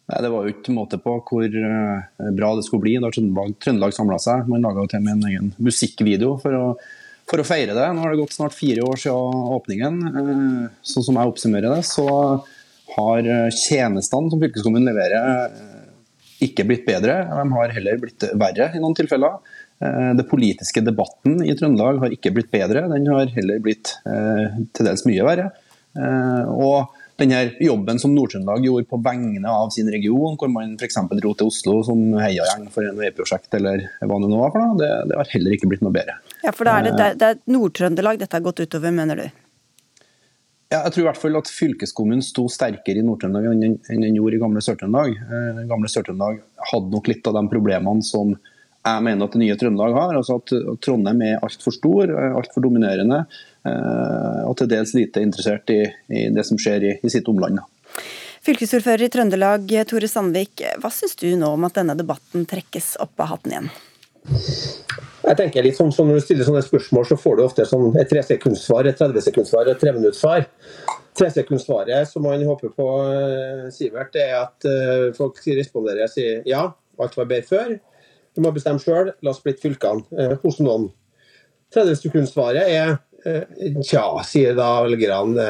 [0.04, 3.56] Nei, Det var jo ikke måte på hvor eh, bra det skulle bli da Trøndelag,
[3.62, 4.50] Trøndelag samla seg.
[4.50, 6.64] Man laga til med en egen musikkvideo for å,
[7.30, 7.86] for å, feire det.
[7.94, 10.02] Nå har det gått snart fire år siden åpningen.
[10.10, 12.08] Eh, sånn som jeg oppsummerer det, så
[12.98, 15.56] har eh, tjenestene som fylkeskommunen leverer,
[16.44, 17.22] ikke blitt bedre.
[17.30, 19.38] De har heller blitt verre i noen tilfeller.
[20.18, 25.02] Det politiske debatten i Trøndelag har ikke blitt bedre, den har heller blitt til dels
[25.08, 25.46] mye verre.
[26.52, 30.98] Og denne jobben som Nord-Trøndelag gjorde på vegne av sin region, hvor man f.eks.
[31.12, 34.78] dro til Oslo som heiagjeng for en veiprosjekt eller hva det nå var for noe,
[34.80, 36.18] det, det, har heller ikke blitt noe bedre.
[36.42, 39.26] Ja, for da er det, det er Nord-Trøndelag dette har gått utover, mener du?
[40.72, 44.40] Ja, jeg tror i hvert fall at fylkeskommunen sto sterkere i Nord-Trøndelag enn den gjorde
[44.40, 45.14] i gamle Sør-Trøndelag.
[45.22, 46.42] Eh, gamle Sør-Trøndelag
[46.72, 48.34] hadde nok litt av de problemene som
[48.84, 50.16] jeg mener at det nye Trøndelag har.
[50.18, 50.50] altså At
[50.84, 55.80] Trondheim er altfor stor, eh, altfor dominerende eh, og til dels lite interessert i,
[56.12, 57.62] i det som skjer i, i sitt omland.
[58.44, 60.60] Fylkesordfører i Trøndelag, Tore Sandvik.
[60.82, 63.70] Hva syns du nå om at denne debatten trekkes opp av hatten igjen?
[65.24, 67.96] Jeg tenker litt sånn, så Når du stiller sånne spørsmål, så får du ofte sånn
[67.96, 70.44] et tresekundssvar, et 30-sekundssvar, et treminuttsvar.
[71.16, 74.68] Tresekundssvaret som man håper på, eh, Sivert, er at
[75.16, 76.66] folk responderer og sier ja,
[77.00, 77.74] alt var bedre før.
[78.34, 79.12] Du må bestemme sjøl.
[79.22, 80.88] La oss splitte fylkene eh, hos noen.
[81.74, 82.96] 30 sekundssvaret er eh,
[83.84, 85.48] tja, sier da velgerne.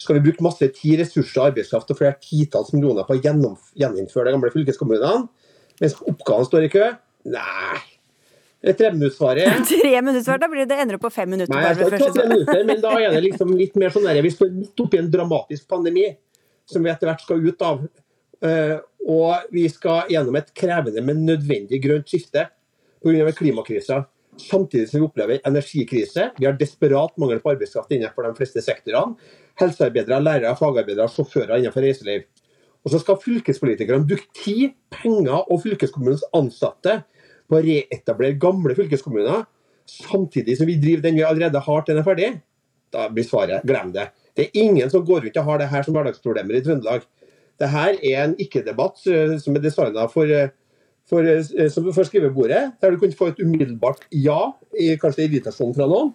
[0.00, 4.28] Skal vi bruke masse tid, ressurser og arbeidskraft og flere titalls millioner på å gjeninnføre
[4.28, 5.26] de gamle fylkeskommunene,
[5.80, 6.88] mens oppgavene står i kø?
[7.32, 7.84] Nei.
[8.66, 11.52] Treminuttsvaret Tre minuttsvar, Da blir det ender på fem minutter.
[11.54, 14.18] Nei, jeg skal ta tre minutter, men da er det liksom litt mer sånn der,
[14.24, 16.08] Vi står midt oppi en dramatisk pandemi
[16.66, 17.84] som vi etter hvert skal ut av.
[18.42, 22.48] Uh, og vi skal gjennom et krevende, men nødvendig grønt skifte
[23.04, 23.30] pga.
[23.38, 24.02] klimakrisa.
[24.36, 26.30] Samtidig som vi opplever energikrise.
[26.38, 29.16] Vi har desperat mangel på arbeidskraft innenfor de fleste sektorene.
[29.60, 32.26] Helsearbeidere, lærere, fagarbeidere, sjåfører innenfor reiseliv.
[32.84, 37.00] Og så skal fylkespolitikerne bruke tid, penger og fylkeskommunens ansatte
[37.48, 39.46] på å reetablere gamle fylkeskommuner,
[39.90, 42.30] samtidig som vi driver den vi allerede har til den er ferdig.
[42.94, 44.10] Da blir svaret glem det.
[44.36, 47.06] Det er ingen som går rundt og har det her som hverdagsproblemer i Trøndelag.
[47.56, 50.52] Dette er en ikke-debatt eh, som er designa for, eh,
[51.08, 54.52] for, eh, for, skrivebordet, der du kunne få et umiddelbart ja,
[55.02, 56.14] kanskje irritasjon fra noen.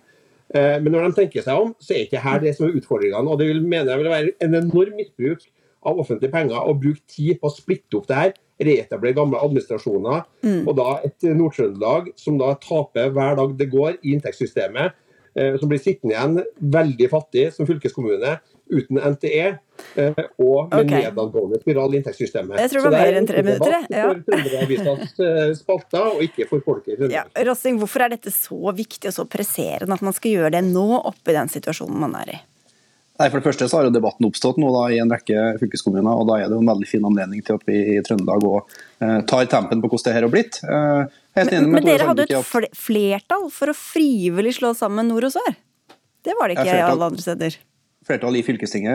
[0.51, 3.23] Men når de tenker seg om, så er ikke her det som er utfordringene.
[3.23, 5.45] og Det vil, mener jeg vil være en enorm misbruk
[5.87, 10.25] av offentlige penger å bruke tid på å splitte opp det her, reetablere gamle administrasjoner,
[10.43, 10.67] mm.
[10.67, 14.99] og da et Nord-Trøndelag som da taper hver dag det går i inntektssystemet,
[15.31, 16.41] som blir sittende igjen
[16.75, 18.35] veldig fattig som fylkeskommune
[18.71, 21.07] uten NTE eh, og med okay.
[21.07, 22.59] nedadgående spiral i inntektssystemet.
[22.63, 23.75] Jeg tror det var mer enn tre minutter.
[23.91, 24.05] Ja.
[24.07, 27.33] For Trønderavisas eh, spalter, og ikke for folket i Trøndelag.
[27.35, 27.47] Ja.
[27.49, 30.87] Rossing, hvorfor er dette så viktig og så presserende at man skal gjøre det nå,
[31.01, 32.39] oppi den situasjonen man er i?
[33.21, 36.09] Nei, For det første så har jo debatten oppstått nå da, i en rekke fylkeskommuner,
[36.09, 38.77] og da er det jo en veldig fin anledning til at vi i Trøndelag òg
[39.03, 40.61] eh, tar tempen på hvordan det her har blitt.
[40.65, 45.59] Eh, men, men dere hadde et flertall for å frivillig slå sammen nord og sør?
[46.25, 47.59] Det var det ikke alle andre steder.
[48.07, 48.93] Flertall i fylkestinget,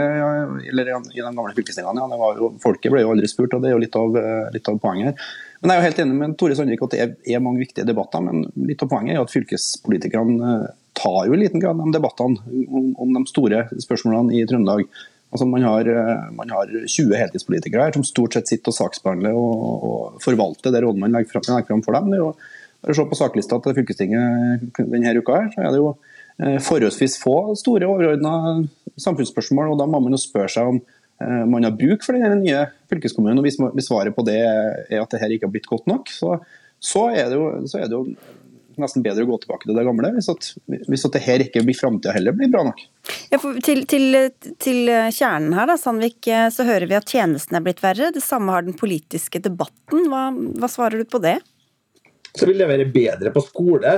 [0.70, 3.62] eller i de gamle fylkestingene, ja, det var jo, folket ble jo aldri spurt, og
[3.62, 4.16] det er jo litt av,
[4.54, 5.28] litt av poenget her.
[5.60, 7.86] Men Jeg er jo helt enig med Tore Sandvik at det er, er, mange viktige
[7.88, 10.56] debatter, men litt av poenget er jo at fylkespolitikerne
[10.96, 14.84] tar jo i liten grad de debattene om, om de store spørsmålene i Trøndelag.
[15.34, 15.88] Altså man har,
[16.36, 20.84] man har, 20 heltidspolitikere her som stort sett sitter og saksbehandler og, og forvalter det
[20.84, 22.12] rådet man legger fram, for dem.
[22.12, 22.30] Det er jo,
[22.84, 27.16] bare se på saklista til fylkestinget denne uka her, så er det jo eh, forholdsvis
[27.22, 28.66] få store overordna
[29.00, 29.72] samfunnsspørsmål.
[29.72, 32.64] og Da må man jo spørre seg om eh, man har bruk for den nye
[32.90, 33.40] fylkeskommunen.
[33.40, 36.38] og Hvis, svaret på det er at det her ikke har blitt godt nok, så,
[36.80, 38.04] så, er, det jo, så er det jo
[38.76, 41.62] nesten bedre å gå tilbake til det gamle, hvis at, hvis at det her ikke
[41.64, 42.82] blir framtida heller blir bra nok.
[43.32, 44.18] Ja, til, til,
[44.60, 48.12] til, kjernen her, da, Sandvik, eh, så hører vi at tjenestene er blitt verre.
[48.12, 50.08] Det samme har den politiske debatten.
[50.12, 51.38] Hva, hva svarer du på det?
[52.36, 53.94] Så vil det være bedre på skole.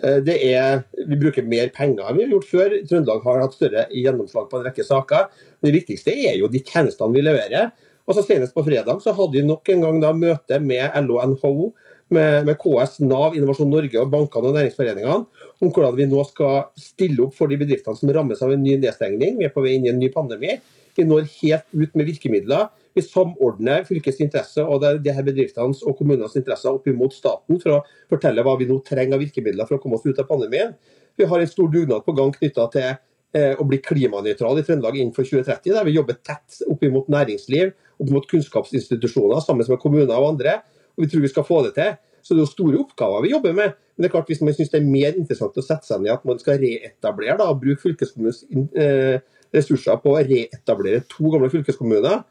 [0.00, 0.80] Det er,
[1.10, 2.74] vi bruker mer penger enn vi har gjort før.
[2.88, 5.26] Trøndelag har hatt større gjennomslag på en rekke saker.
[5.60, 7.68] Det viktigste er jo de tjenestene vi leverer.
[8.08, 11.20] Og så Senest på fredag så hadde vi nok en gang da møte med LO
[11.30, 11.70] NHO
[12.10, 15.18] med, med, KS, Nav, Innovasjon Norge og bankene og næringsforeningene
[15.62, 18.74] om hvordan vi nå skal stille opp for de bedriftene som rammes av en ny
[18.82, 19.36] nedstengning.
[19.38, 20.56] Vi er på vei inn i en ny pandemi.
[20.96, 22.70] Vi når helt ut med virkemidler.
[22.96, 27.76] Vi samordner fylkets interesser og det, her bedriftenes og kommunenes interesser opp mot staten for
[27.76, 30.74] å fortelle hva vi nå trenger av virkemidler for å komme oss ut av pandemien.
[31.16, 34.98] Vi har en stor dugnad på gang knytta til eh, å bli klimanøytral i Trøndelag
[34.98, 40.18] innenfor 2030, der vi jobber tett opp mot næringsliv, opp mot kunnskapsinstitusjoner sammen med kommuner
[40.18, 40.60] og andre
[41.00, 41.98] og vi tror vi skal få det til.
[42.20, 43.76] Så det er jo store oppgaver vi jobber med.
[43.96, 46.12] Men det er klart hvis man syns det er mer interessant å sette seg ned
[46.12, 48.42] at man skal reetablere da, og bruke fylkeskommunens
[48.76, 49.22] eh,
[49.54, 52.22] ressurser på å reetablere to gamle fylkeskommuner,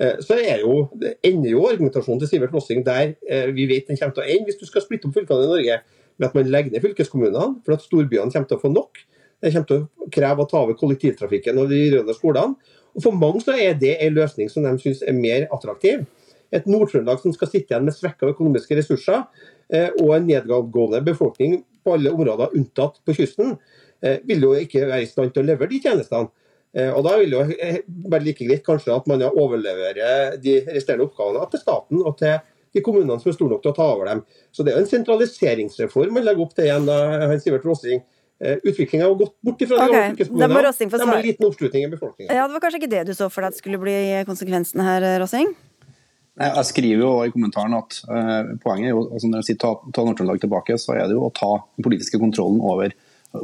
[0.00, 3.88] eh, så er jo, det ender jo argumentasjonen til Sivert Lossing der eh, vi vet
[3.88, 5.78] den kommer til å ende hvis du skal splitte opp fylkene i Norge
[6.18, 9.00] med at man legger ned fylkeskommunene, for at storbyene kommer til å få nok.
[9.38, 12.58] Det kommer til å kreve å ta over kollektivtrafikken og de røde skolene.
[12.96, 16.02] Og For mange så er det en løsning som de syns er mer attraktiv
[16.50, 19.20] et Nord-Trøndelag som skal sitte igjen med svekka økonomiske ressurser
[19.68, 23.58] eh, og en nedgående befolkning på alle områder unntatt på kysten,
[23.98, 26.28] vil jo ikke være i stand til å levere de tjenestene.
[26.78, 27.42] Eh, og Da vil jo
[28.12, 32.38] være like greit kanskje at man overleverer de resterende oppgavene til staten og til
[32.76, 34.22] de kommunene som er store nok til å ta over dem.
[34.52, 38.04] Så Det er jo en sentraliseringsreform man legger opp til igjen, da, Hans Sivert Rossing.
[38.38, 40.10] Utviklinga har gått bort fra de okay.
[40.12, 40.74] fylkeskommunene.
[40.78, 42.28] De en liten oppslutning i befolkningen.
[42.30, 43.96] Ja, Det var kanskje ikke det du så for deg at skulle bli
[44.28, 45.56] konsekvensen her, Rossing?
[46.38, 49.72] Jeg skriver jo i kommentaren at uh, poenget er jo, altså når jeg sier ta,
[49.90, 52.94] ta Nord-Trøndelag tilbake, så er det jo å ta den politiske kontrollen over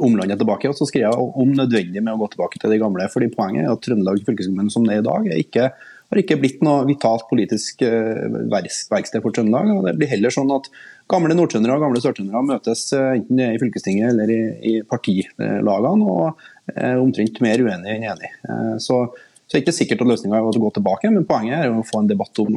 [0.03, 0.69] omlandet tilbake.
[0.71, 3.09] Og så skriver jeg om nødvendig med å gå tilbake til de gamle.
[3.11, 5.69] fordi Poenget er at Trøndelag fylkeskommune som det er i dag, er ikke,
[6.11, 9.71] har ikke blitt noe vitalt politisk uh, verksted for Trøndelag.
[9.75, 10.69] og Det blir heller sånn at
[11.11, 14.41] gamle nordtrøndere og gamle sørtrøndere møtes uh, enten i fylkestinget eller i,
[14.71, 18.79] i partilagene, og er omtrent mer uenige enn enige.
[18.81, 19.03] Så
[19.45, 21.83] så det er ikke sikkert at løsninga er å gå tilbake, men poenget er å
[21.85, 22.55] få en debatt om,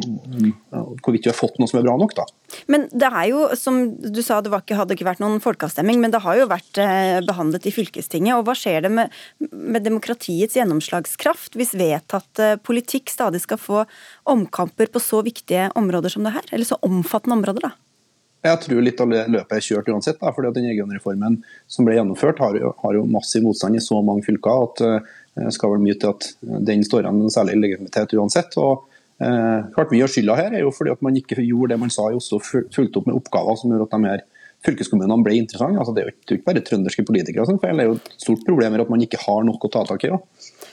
[1.05, 2.15] hvorvidt vi har fått noe som er bra nok.
[2.17, 2.25] da.
[2.73, 6.15] Men det er jo, som du sa, det ikke, hadde ikke vært noen folkeavstemning, men
[6.15, 8.39] det har jo vært eh, behandlet i fylkestinget.
[8.39, 9.19] og Hva skjer det med,
[9.53, 13.85] med demokratiets gjennomslagskraft hvis vedtatt eh, politikk stadig skal få
[14.33, 16.49] omkamper på så viktige områder som det her?
[16.57, 17.75] Eller så omfattende områder, da?
[18.47, 20.19] Jeg tror litt av løpet er kjørt uansett.
[20.21, 23.83] Da, fordi at den regionreformen som ble gjennomført, har jo, har jo massiv motstand i
[23.83, 26.31] så mange fylker at uh, det skal vel mye til at
[26.69, 28.57] den står igjen med særlig legitimitet uansett.
[28.61, 28.89] og
[29.23, 31.95] eh, klart Mye av skylda her er jo fordi at man ikke gjorde det man
[31.95, 34.27] sa i Oslo, fulgte opp med oppgaver som gjorde at de her
[34.67, 35.79] fylkeskommunene ble interessante.
[35.79, 38.43] Altså, det er jo ikke bare trønderske politikere som feil, det er jo et stort
[38.47, 40.11] problem at man ikke har nok å ta tak i.
[40.11, 40.19] Ja.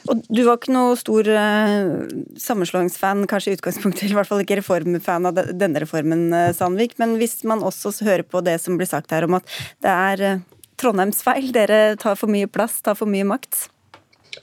[0.10, 2.08] Og Du var ikke noe stor uh,
[2.42, 6.98] sammenslåingsfan, kanskje i utgangspunktet, eller i hvert fall ikke reformfan av denne reformen, uh, Sandvik.
[7.02, 9.56] Men hvis man også hører på det som blir sagt her om at
[9.86, 10.44] det er uh,
[10.82, 13.68] Trondheims feil, dere tar for mye plass, tar for mye makt?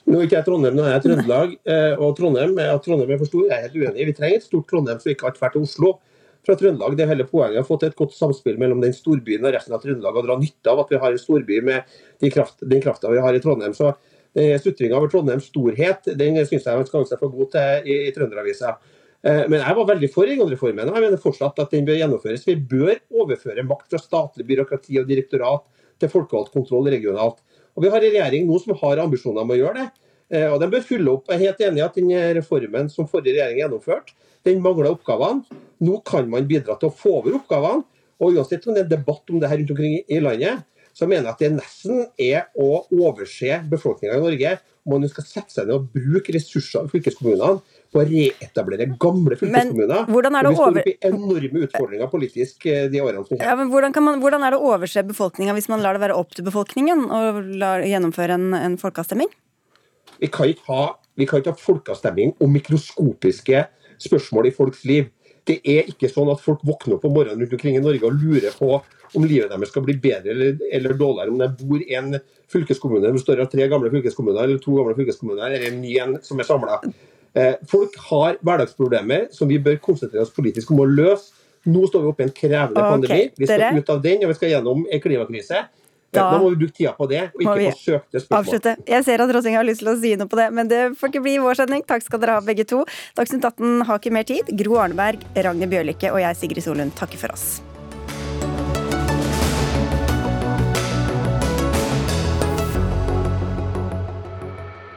[0.07, 1.53] Nå er ikke jeg Trondheim, nå er jeg Trøndelag.
[1.75, 4.07] Eh, og Trondheim, at Trondheim er for stor, jeg er helt uenig.
[4.09, 5.93] Vi trenger et stort Trondheim som ikke har tvert til Oslo.
[6.43, 9.45] Fra Trøndelag, det er hele poenget å få til et godt samspill mellom den storbyen
[9.47, 11.93] og resten av Trøndelag, og dra nytte av at vi har en storby med
[12.25, 13.77] de kraft, den krafta vi har i Trondheim.
[13.79, 13.93] Så
[14.33, 18.13] Sutringa over Trondheims storhet den syns jeg man skal seg for god til i, i
[18.17, 18.73] Trønderavisa.
[19.23, 22.47] Eh, men jeg var veldig for regionreformen, og jeg mener fortsatt at den bør gjennomføres.
[22.49, 25.69] Vi bør overføre makt fra statlig byråkrati og direktorat
[26.03, 27.39] til folkevalgt kontroll regionalt.
[27.77, 29.89] Og Vi har en regjering nå som har ambisjoner om å gjøre det.
[30.33, 31.29] Eh, og De bør fylle opp.
[31.29, 35.61] Jeg er helt enig i at den reformen som forrige regjering gjennomførte, den mangler oppgavene.
[35.83, 37.87] Nå kan man bidra til å få over oppgavene.
[38.23, 40.63] Og Uansett om det er debatt om det her rundt omkring i landet,
[40.93, 45.25] så mener jeg at det nesten er å overse befolkninga i Norge om man skal
[45.27, 47.61] sette seg ned og bruke ressurser i fylkeskommunene
[47.93, 50.09] på å reetablere gamle fylkeskommuner.
[50.09, 53.45] hvordan er det å over- enorme utfordringer politisk eh, de årene som kommer.
[53.47, 56.03] Ja, men hvordan, kan man, hvordan er det å overse befolkninga hvis man lar det
[56.03, 59.31] være opp til befolkningen og lar, gjennomføre en, en folkeavstemning?
[60.19, 60.83] Vi kan ikke ha,
[61.19, 63.67] vi kan ikke ha folkeavstemning om mikroskopiske
[64.03, 65.11] spørsmål i folks liv.
[65.49, 68.19] Det er ikke sånn at folk våkner opp om morgenen rundt omkring i Norge og
[68.21, 68.77] lurer på
[69.13, 72.15] om livet deres skal bli bedre eller, eller dårligere om de bor i en
[72.53, 76.17] fylkeskommune som består av tre gamle fylkeskommuner eller to gamle fylkeskommuner eller en ny en
[76.25, 76.79] som er samla.
[77.35, 81.33] Eh, folk har hverdagsproblemer som vi bør konsentrere oss politisk om å løse.
[81.69, 83.21] Nå står vi oppe i en krevende okay, pandemi.
[83.39, 85.61] Vi skal dere- ut av den, og vi skal gjennom en klimakrise.
[86.13, 88.39] Da Da må vi bruke tida på det, og ikke forsøke på søkte spørsmål.
[88.39, 88.77] Avslutte.
[88.93, 91.09] Jeg ser at Rosing har lyst til å si noe på det, men det får
[91.09, 91.85] ikke bli vår sending.
[91.89, 92.83] Takk skal dere ha, begge to.
[93.17, 94.53] Dagsnytt 18 har ikke mer tid.
[94.61, 97.63] Gro Arneberg, Ragnhild Bjørlikke og jeg, Sigrid Solund, takker for oss.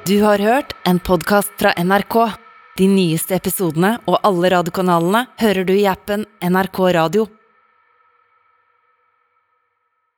[0.05, 2.20] Du har hørt en podkast fra NRK.
[2.78, 7.30] De nyeste episodene og alle radiokanalene hører du i appen NRK Radio.